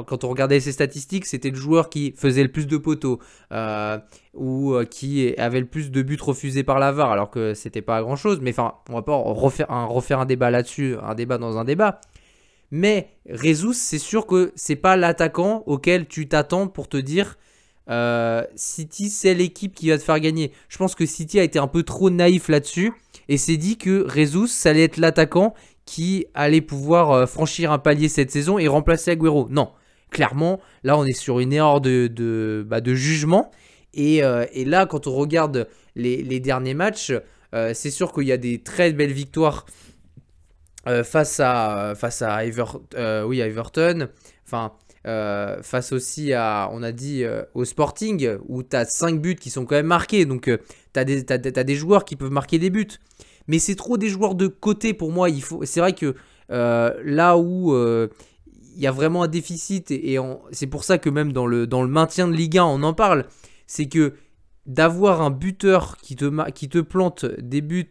quand 0.05 0.25
on 0.25 0.29
regardait 0.29 0.59
ses 0.59 0.73
statistiques, 0.73 1.25
c'était 1.25 1.49
le 1.49 1.55
joueur 1.55 1.89
qui 1.89 2.13
faisait 2.17 2.43
le 2.43 2.51
plus 2.51 2.67
de 2.67 2.77
poteaux 2.77 3.19
euh, 3.53 3.97
ou 4.33 4.73
euh, 4.73 4.83
qui 4.83 5.33
avait 5.37 5.61
le 5.61 5.65
plus 5.65 5.91
de 5.91 6.01
buts 6.01 6.17
refusés 6.21 6.63
par 6.63 6.77
la 6.77 6.91
VAR, 6.91 7.11
alors 7.11 7.31
que 7.31 7.53
c'était 7.53 7.81
pas 7.81 8.01
grand 8.01 8.17
chose. 8.17 8.39
Mais 8.41 8.51
enfin, 8.51 8.75
on 8.89 8.95
va 8.95 9.01
pas 9.01 9.15
refaire 9.15 9.71
un, 9.71 9.85
refaire 9.85 10.19
un 10.19 10.25
débat 10.25 10.51
là-dessus, 10.51 10.97
un 11.01 11.15
débat 11.15 11.37
dans 11.37 11.57
un 11.57 11.63
débat. 11.63 12.01
Mais 12.69 13.09
Rezus, 13.29 13.73
c'est 13.73 13.97
sûr 13.97 14.27
que 14.27 14.51
c'est 14.55 14.75
pas 14.75 14.97
l'attaquant 14.97 15.63
auquel 15.65 16.07
tu 16.07 16.27
t'attends 16.27 16.67
pour 16.67 16.89
te 16.89 16.97
dire 16.97 17.37
City, 18.55 19.09
c'est 19.09 19.33
l'équipe 19.33 19.73
qui 19.73 19.89
va 19.89 19.97
te 19.97 20.03
faire 20.03 20.19
gagner. 20.19 20.51
Je 20.69 20.77
pense 20.77 20.95
que 20.95 21.05
City 21.05 21.39
a 21.39 21.43
été 21.43 21.59
un 21.59 21.67
peu 21.67 21.83
trop 21.83 22.09
naïf 22.09 22.47
là-dessus 22.47 22.93
et 23.27 23.37
s'est 23.37 23.57
dit 23.57 23.77
que 23.77 24.05
Rezus, 24.07 24.47
ça 24.47 24.69
allait 24.69 24.83
être 24.83 24.97
l'attaquant 24.97 25.53
qui 25.85 26.25
allait 26.33 26.61
pouvoir 26.61 27.11
euh, 27.11 27.25
franchir 27.25 27.71
un 27.71 27.79
palier 27.79 28.09
cette 28.09 28.31
saison 28.31 28.57
et 28.57 28.67
remplacer 28.67 29.11
Agüero. 29.11 29.47
Non, 29.49 29.71
clairement, 30.09 30.59
là 30.83 30.97
on 30.97 31.05
est 31.05 31.17
sur 31.17 31.39
une 31.39 31.53
erreur 31.53 31.81
de, 31.81 32.07
de, 32.07 32.65
bah, 32.67 32.79
jugement. 32.85 33.51
Euh, 33.97 34.45
et, 34.53 34.63
là, 34.63 34.85
quand 34.85 35.07
on 35.07 35.13
regarde 35.13 35.67
les, 35.95 36.39
derniers 36.39 36.73
matchs, 36.73 37.11
euh, 37.53 37.73
c'est 37.73 37.91
sûr 37.91 38.13
qu'il 38.13 38.23
y 38.23 38.31
a 38.31 38.37
des 38.37 38.63
très 38.63 38.93
belles 38.93 39.11
victoires 39.11 39.65
face 41.03 41.39
à, 41.39 41.93
face 41.95 42.21
à, 42.21 42.41
oui, 43.25 43.39
Everton. 43.39 44.07
Enfin, 44.47 44.71
face 45.03 45.91
aussi 45.91 46.33
à, 46.33 46.69
on 46.71 46.83
a 46.83 46.91
dit, 46.91 47.23
au 47.53 47.65
Sporting, 47.65 48.37
où 48.47 48.63
tu 48.63 48.75
as 48.75 48.85
5 48.85 49.19
buts 49.21 49.35
qui 49.35 49.49
sont 49.49 49.65
quand 49.65 49.75
même 49.75 49.87
marqués. 49.87 50.25
Donc, 50.25 50.49
tu 50.93 50.99
as, 50.99 51.03
des 51.03 51.75
joueurs 51.75 52.05
qui 52.05 52.15
peuvent 52.15 52.31
marquer 52.31 52.59
des 52.59 52.69
buts 52.69 52.99
mais 53.47 53.59
c'est 53.59 53.75
trop 53.75 53.97
des 53.97 54.09
joueurs 54.09 54.35
de 54.35 54.47
côté 54.47 54.93
pour 54.93 55.11
moi. 55.11 55.29
Il 55.29 55.43
faut, 55.43 55.65
c'est 55.65 55.79
vrai 55.79 55.93
que 55.93 56.15
euh, 56.51 56.93
là 57.03 57.37
où 57.37 57.73
euh, 57.73 58.07
il 58.75 58.81
y 58.81 58.87
a 58.87 58.91
vraiment 58.91 59.23
un 59.23 59.27
déficit 59.27 59.91
et, 59.91 60.17
c'est 60.51 60.67
pour 60.67 60.83
ça 60.83 60.97
que 60.97 61.09
même 61.09 61.33
dans 61.33 61.45
le, 61.45 61.67
dans 61.67 61.81
le 61.81 61.89
maintien 61.89 62.27
de 62.27 62.33
Ligue 62.33 62.57
1 62.57 62.63
on 62.63 62.83
en 62.83 62.93
parle, 62.93 63.25
c'est 63.67 63.87
que 63.87 64.13
d'avoir 64.65 65.21
un 65.21 65.31
buteur 65.31 65.97
qui 65.97 66.15
te, 66.15 66.49
qui 66.51 66.69
te 66.69 66.79
plante 66.79 67.25
des 67.25 67.61
buts 67.61 67.89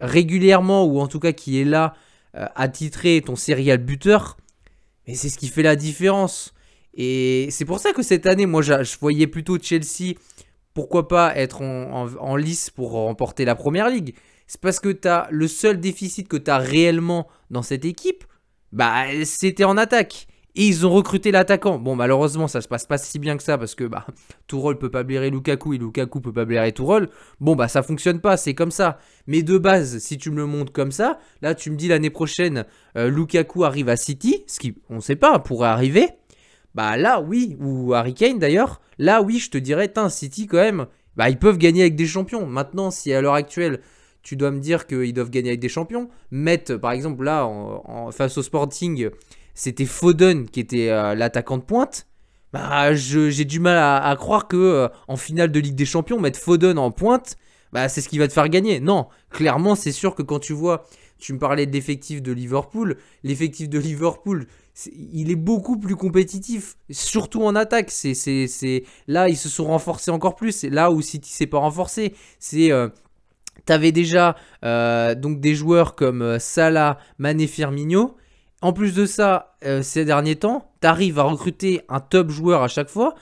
régulièrement 0.00 0.84
ou 0.84 1.00
en 1.00 1.08
tout 1.08 1.20
cas 1.20 1.32
qui 1.32 1.60
est 1.60 1.64
là 1.64 1.94
euh, 2.36 2.46
titrer 2.72 3.22
ton 3.24 3.36
serial 3.36 3.78
buteur, 3.78 4.36
mais 5.06 5.14
c'est 5.14 5.28
ce 5.28 5.38
qui 5.38 5.48
fait 5.48 5.62
la 5.62 5.76
différence. 5.76 6.54
Et 6.94 7.48
c'est 7.50 7.64
pour 7.64 7.78
ça 7.78 7.92
que 7.92 8.02
cette 8.02 8.26
année, 8.26 8.46
moi, 8.46 8.62
je, 8.62 8.98
voyais 8.98 9.26
plutôt 9.26 9.58
Chelsea, 9.60 10.14
pourquoi 10.74 11.08
pas 11.08 11.36
être 11.36 11.62
en, 11.62 12.36
lice 12.36 12.70
pour 12.70 12.92
remporter 12.92 13.44
la 13.44 13.54
première 13.54 13.88
ligue 13.88 14.14
c'est 14.50 14.60
parce 14.60 14.80
que 14.80 14.88
tu 14.88 15.06
as 15.06 15.28
le 15.30 15.46
seul 15.46 15.78
déficit 15.78 16.26
que 16.26 16.36
tu 16.36 16.50
as 16.50 16.58
réellement 16.58 17.28
dans 17.50 17.62
cette 17.62 17.84
équipe, 17.84 18.24
bah 18.72 19.04
c'était 19.24 19.62
en 19.62 19.76
attaque. 19.76 20.26
Et 20.56 20.66
ils 20.66 20.84
ont 20.84 20.90
recruté 20.90 21.30
l'attaquant. 21.30 21.78
Bon, 21.78 21.94
malheureusement, 21.94 22.48
ça 22.48 22.60
se 22.60 22.66
passe 22.66 22.84
pas 22.84 22.98
si 22.98 23.18
bien 23.18 23.36
que 23.36 23.42
ça 23.42 23.56
parce 23.56 23.74
que 23.74 23.84
bah, 23.84 24.06
Tourol 24.48 24.78
peut 24.78 24.90
pas 24.90 25.04
blairer 25.04 25.30
Lukaku 25.30 25.74
et 25.74 25.78
Lukaku 25.78 26.20
peut 26.20 26.32
pas 26.32 26.44
blairer 26.44 26.72
Tourol. 26.72 27.08
Bon, 27.40 27.54
bah 27.54 27.68
ça 27.68 27.82
fonctionne 27.82 28.20
pas, 28.20 28.36
c'est 28.36 28.54
comme 28.54 28.72
ça. 28.72 28.98
Mais 29.26 29.42
de 29.42 29.58
base, 29.58 29.98
si 29.98 30.18
tu 30.18 30.30
me 30.30 30.36
le 30.36 30.46
montres 30.46 30.72
comme 30.72 30.90
ça, 30.92 31.18
là 31.40 31.54
tu 31.54 31.70
me 31.70 31.76
dis 31.76 31.88
l'année 31.88 32.10
prochaine, 32.10 32.64
euh, 32.96 33.10
Lukaku 33.10 33.64
arrive 33.64 33.88
à 33.88 33.96
City, 33.96 34.42
ce 34.46 34.58
qui, 34.58 34.74
on 34.88 35.00
sait 35.00 35.16
pas, 35.16 35.38
pourrait 35.38 35.68
arriver. 35.68 36.08
Bah 36.74 36.96
là, 36.96 37.20
oui, 37.20 37.56
ou 37.60 37.94
Harry 37.94 38.14
Kane 38.14 38.38
d'ailleurs. 38.38 38.80
Là, 38.98 39.22
oui, 39.22 39.38
je 39.38 39.50
te 39.50 39.58
dirais, 39.58 39.88
tiens, 39.88 40.08
City 40.08 40.46
quand 40.46 40.58
même, 40.58 40.86
bah 41.16 41.30
ils 41.30 41.38
peuvent 41.38 41.58
gagner 41.58 41.82
avec 41.82 41.96
des 41.96 42.06
champions. 42.06 42.46
Maintenant, 42.46 42.90
si 42.90 43.12
à 43.12 43.20
l'heure 43.20 43.34
actuelle, 43.34 43.80
tu 44.22 44.36
dois 44.36 44.50
me 44.50 44.60
dire 44.60 44.86
qu'ils 44.86 45.14
doivent 45.14 45.30
gagner 45.30 45.50
avec 45.50 45.60
des 45.60 45.68
champions. 45.68 46.08
Mettre, 46.30 46.76
par 46.76 46.92
exemple, 46.92 47.24
là, 47.24 47.48
face 48.12 48.36
au 48.36 48.42
Sporting, 48.42 49.10
c'était 49.60 49.84
Foden 49.84 50.48
qui 50.48 50.58
était 50.58 50.88
euh, 50.88 51.14
l'attaquant 51.14 51.58
de 51.58 51.62
pointe. 51.62 52.06
Bah, 52.54 52.94
j'ai 52.94 53.44
du 53.44 53.60
mal 53.60 53.76
à, 53.76 54.16
croire 54.16 54.48
que 54.48 54.56
euh, 54.56 54.88
en 55.06 55.18
finale 55.18 55.52
de 55.52 55.60
Ligue 55.60 55.74
des 55.74 55.84
Champions, 55.84 56.18
mettre 56.18 56.38
Foden 56.38 56.78
en 56.78 56.90
pointe, 56.90 57.36
bah, 57.70 57.90
c'est 57.90 58.00
ce 58.00 58.08
qui 58.08 58.18
va 58.18 58.26
te 58.26 58.32
faire 58.32 58.48
gagner. 58.48 58.80
Non, 58.80 59.08
clairement, 59.28 59.74
c'est 59.74 59.92
sûr 59.92 60.14
que 60.14 60.22
quand 60.22 60.38
tu 60.38 60.54
vois, 60.54 60.86
tu 61.18 61.34
me 61.34 61.38
parlais 61.38 61.66
de 61.66 61.72
l'effectif 61.72 62.22
de 62.22 62.32
Liverpool, 62.32 62.96
l'effectif 63.22 63.68
de 63.68 63.78
Liverpool, 63.78 64.46
il 64.94 65.30
est 65.30 65.36
beaucoup 65.36 65.78
plus 65.78 65.94
compétitif, 65.94 66.78
surtout 66.88 67.42
en 67.42 67.54
attaque. 67.54 67.90
C'est, 67.90 68.84
là, 69.08 69.28
ils 69.28 69.36
se 69.36 69.50
sont 69.50 69.66
renforcés 69.66 70.10
encore 70.10 70.36
plus. 70.36 70.52
C'est 70.52 70.70
là 70.70 70.90
où 70.90 71.02
City 71.02 71.30
s'est 71.30 71.46
pas 71.46 71.58
renforcé. 71.58 72.14
C'est 72.38 72.72
euh, 72.72 72.88
tu 73.66 73.74
avais 73.74 73.92
déjà 73.92 74.36
euh, 74.64 75.14
donc 75.14 75.38
des 75.38 75.54
joueurs 75.54 75.96
comme 75.96 76.38
Salah, 76.38 76.96
Mané, 77.18 77.46
Firmino. 77.46 78.16
En 78.62 78.72
plus 78.72 78.94
de 78.94 79.06
ça, 79.06 79.56
euh, 79.64 79.82
ces 79.82 80.04
derniers 80.04 80.36
temps, 80.36 80.70
tu 80.80 80.86
arrives 80.86 81.18
à 81.18 81.22
recruter 81.22 81.82
un 81.88 82.00
top 82.00 82.30
joueur 82.30 82.62
à 82.62 82.68
chaque 82.68 82.88
fois. 82.88 83.14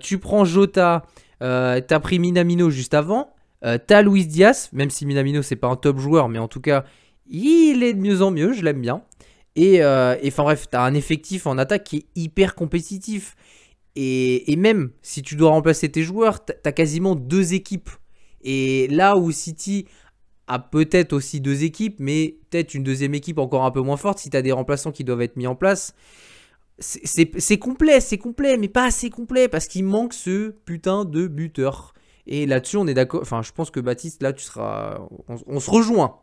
tu 0.00 0.18
prends 0.18 0.44
Jota, 0.44 1.04
tu 1.40 1.46
as 1.46 2.00
pris 2.00 2.18
Minamino 2.18 2.70
juste 2.70 2.94
avant. 2.94 3.34
tu 3.62 3.94
as 3.94 4.02
Luis 4.02 4.26
Diaz, 4.26 4.70
même 4.72 4.90
si 4.90 5.04
Minamino 5.04 5.42
c'est 5.42 5.56
pas 5.56 5.68
un 5.68 5.76
top 5.76 5.98
joueur, 5.98 6.28
mais 6.28 6.38
en 6.38 6.48
tout 6.48 6.60
cas, 6.60 6.84
il 7.28 7.82
est 7.82 7.92
de 7.92 8.00
mieux 8.00 8.22
en 8.22 8.30
mieux, 8.30 8.52
je 8.54 8.62
l'aime 8.62 8.80
bien. 8.80 9.02
Et 9.54 9.84
enfin 9.84 10.44
bref, 10.44 10.68
tu 10.70 10.76
as 10.76 10.82
un 10.82 10.94
effectif 10.94 11.46
en 11.46 11.58
attaque 11.58 11.84
qui 11.84 11.96
est 11.96 12.06
hyper 12.14 12.54
compétitif. 12.54 13.36
Et, 13.96 14.56
même 14.56 14.90
si 15.00 15.22
tu 15.22 15.36
dois 15.36 15.50
remplacer 15.50 15.88
tes 15.88 16.02
joueurs, 16.02 16.44
tu 16.44 16.52
as 16.64 16.72
quasiment 16.72 17.14
deux 17.14 17.54
équipes. 17.54 17.90
Et 18.42 18.88
là 18.88 19.16
où 19.16 19.32
City 19.32 19.86
a 20.46 20.58
peut-être 20.58 21.12
aussi 21.12 21.40
deux 21.40 21.64
équipes, 21.64 21.96
mais 21.98 22.36
peut-être 22.50 22.74
une 22.74 22.84
deuxième 22.84 23.14
équipe 23.14 23.38
encore 23.38 23.64
un 23.64 23.70
peu 23.70 23.80
moins 23.80 23.96
forte, 23.96 24.18
si 24.18 24.30
tu 24.30 24.36
as 24.36 24.42
des 24.42 24.52
remplaçants 24.52 24.92
qui 24.92 25.04
doivent 25.04 25.22
être 25.22 25.36
mis 25.36 25.46
en 25.46 25.56
place, 25.56 25.94
c'est 26.78 27.58
complet, 27.58 28.00
c'est 28.00 28.18
complet, 28.18 28.56
mais 28.56 28.68
pas 28.68 28.84
assez 28.84 29.10
complet, 29.10 29.48
parce 29.48 29.66
qu'il 29.66 29.84
manque 29.84 30.12
ce 30.12 30.50
putain 30.50 31.04
de 31.04 31.26
buteur. 31.26 31.94
Et 32.26 32.44
là-dessus, 32.44 32.76
on 32.76 32.86
est 32.86 32.94
d'accord. 32.94 33.22
Enfin, 33.22 33.42
je 33.42 33.52
pense 33.52 33.70
que 33.70 33.80
Baptiste, 33.80 34.22
là, 34.22 34.32
tu 34.32 34.42
seras. 34.42 34.98
On, 35.28 35.60
se 35.60 35.70
rejoint. 35.70 36.20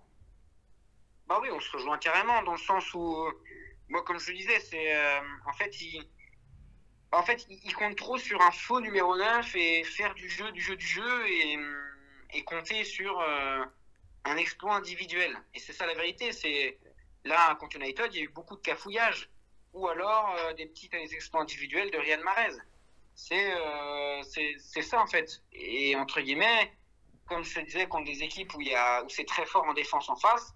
Bah 1.27 1.39
oui, 1.41 1.47
on 1.51 1.59
se 1.59 1.71
rejoint 1.71 1.97
carrément, 1.97 2.43
dans 2.43 2.51
le 2.51 2.57
sens 2.57 2.93
où. 2.93 3.15
Moi, 3.89 4.03
comme 4.03 4.19
je 4.19 4.31
le 4.31 4.38
disais, 4.38 4.59
c'est. 4.59 4.95
Euh, 4.95 5.19
en 5.47 5.53
fait, 5.53 5.81
il 5.81 6.03
en 7.13 7.23
fait, 7.23 7.45
il 7.49 7.73
compte 7.75 7.95
trop 7.95 8.17
sur 8.17 8.41
un 8.41 8.51
faux 8.51 8.81
numéro 8.81 9.15
9 9.15 9.55
et 9.55 9.83
faire 9.83 10.13
du 10.15 10.27
jeu, 10.29 10.51
du 10.51 10.62
jeu, 10.62 10.75
du 10.75 10.86
jeu 10.86 11.27
et, 11.27 12.43
compter 12.45 12.83
sur 12.83 13.19
euh, 13.21 13.63
un 14.25 14.38
exploit 14.38 14.75
individuel. 14.75 15.38
Et 15.53 15.59
c'est 15.59 15.73
ça 15.73 15.86
la 15.86 15.93
vérité. 15.93 16.31
C'est 16.31 16.77
là 17.25 17.55
contre 17.55 17.77
United, 17.77 18.07
il 18.13 18.17
y 18.17 18.21
a 18.21 18.23
eu 18.23 18.29
beaucoup 18.29 18.55
de 18.55 18.62
cafouillage 18.62 19.29
ou 19.73 19.88
alors 19.88 20.36
euh, 20.39 20.53
des 20.53 20.67
petits 20.67 20.89
exploits 20.93 21.41
individuels 21.41 21.89
de 21.91 21.97
Riyad 21.97 22.21
Mahrez. 22.21 22.57
Euh, 23.31 24.23
c'est 24.23 24.55
c'est 24.59 24.81
ça 24.81 25.01
en 25.01 25.07
fait. 25.07 25.41
Et 25.51 25.95
entre 25.95 26.21
guillemets, 26.21 26.73
comme 27.27 27.43
je 27.43 27.59
disais, 27.62 27.88
contre 27.88 28.05
des 28.05 28.23
équipes 28.23 28.53
où 28.55 28.62
où 28.62 29.09
c'est 29.09 29.25
très 29.25 29.45
fort 29.45 29.63
en 29.65 29.73
défense 29.73 30.09
en 30.09 30.15
face, 30.15 30.53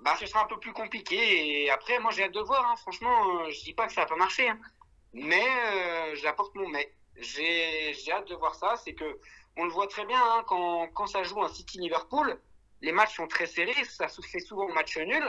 bah 0.00 0.16
ce 0.18 0.26
sera 0.26 0.42
un 0.42 0.46
peu 0.46 0.58
plus 0.58 0.72
compliqué. 0.72 1.64
Et 1.64 1.70
après, 1.70 1.98
moi 1.98 2.10
j'ai 2.12 2.24
hâte 2.24 2.32
de 2.32 2.40
voir. 2.40 2.64
Hein. 2.70 2.76
Franchement, 2.76 3.50
je 3.50 3.60
dis 3.62 3.74
pas 3.74 3.86
que 3.86 3.92
ça 3.92 4.02
va 4.02 4.06
pas 4.06 4.16
marcher. 4.16 4.48
Hein. 4.48 4.58
Mais 5.12 5.46
euh, 5.46 6.16
j'apporte 6.16 6.54
mon 6.54 6.68
mais. 6.68 6.92
J'ai 7.18 8.12
hâte 8.12 8.28
de 8.28 8.34
voir 8.34 8.54
ça. 8.54 8.76
C'est 8.76 8.92
que 8.94 9.18
on 9.56 9.64
le 9.64 9.70
voit 9.70 9.86
très 9.86 10.04
bien 10.04 10.20
hein, 10.22 10.44
quand, 10.46 10.86
quand 10.88 11.06
ça 11.06 11.22
joue 11.22 11.42
un 11.42 11.48
City-Liverpool, 11.48 12.38
les 12.82 12.92
matchs 12.92 13.16
sont 13.16 13.26
très 13.26 13.46
serrés, 13.46 13.84
ça 13.84 14.08
se 14.08 14.20
fait 14.22 14.40
souvent 14.40 14.68
match 14.68 14.96
nul 14.98 15.24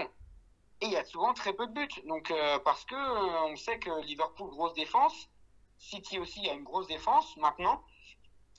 et 0.81 0.85
il 0.85 0.91
y 0.91 0.97
a 0.97 1.03
souvent 1.03 1.33
très 1.33 1.53
peu 1.53 1.67
de 1.67 1.73
buts. 1.73 2.01
Donc 2.05 2.31
euh, 2.31 2.59
parce 2.59 2.85
que 2.85 2.95
euh, 2.95 3.51
on 3.51 3.55
sait 3.55 3.79
que 3.79 3.89
Liverpool 4.05 4.49
grosse 4.49 4.73
défense, 4.73 5.29
City 5.77 6.19
aussi 6.19 6.49
a 6.49 6.53
une 6.53 6.63
grosse 6.63 6.87
défense 6.87 7.35
maintenant. 7.37 7.83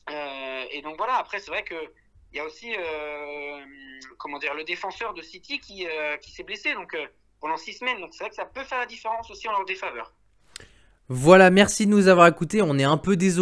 et 0.09 0.81
donc 0.83 0.97
voilà. 0.97 1.17
Après 1.17 1.39
c'est 1.39 1.51
vrai 1.51 1.65
que 1.65 1.93
il 2.33 2.37
y 2.37 2.41
a 2.41 2.45
aussi 2.45 2.71
comment 4.19 4.39
dire 4.39 4.55
le 4.55 4.65
défenseur 4.65 5.15
de 5.15 5.23
City 5.23 5.61
qui, 5.61 5.87
qui 6.21 6.31
s'est 6.31 6.43
blessé 6.43 6.75
donc 6.75 6.97
pendant 7.41 7.57
six 7.57 7.75
semaines. 7.75 8.01
Donc 8.01 8.11
c'est 8.13 8.25
vrai 8.25 8.31
que 8.31 8.37
ça 8.37 8.47
peut 8.47 8.65
faire 8.65 8.79
la 8.79 8.87
différence 8.87 9.31
aussi 9.31 9.49
en 9.49 9.53
leur 9.53 9.65
défaveur. 9.65 10.13
Voilà, 11.11 11.51
merci 11.51 11.87
de 11.87 11.91
nous 11.91 12.07
avoir 12.09 12.27
écoutés. 12.27 12.61
On 12.61 12.79
est 12.79 12.85
un 12.85 12.99
peu 12.99 13.17
désolé. 13.17 13.37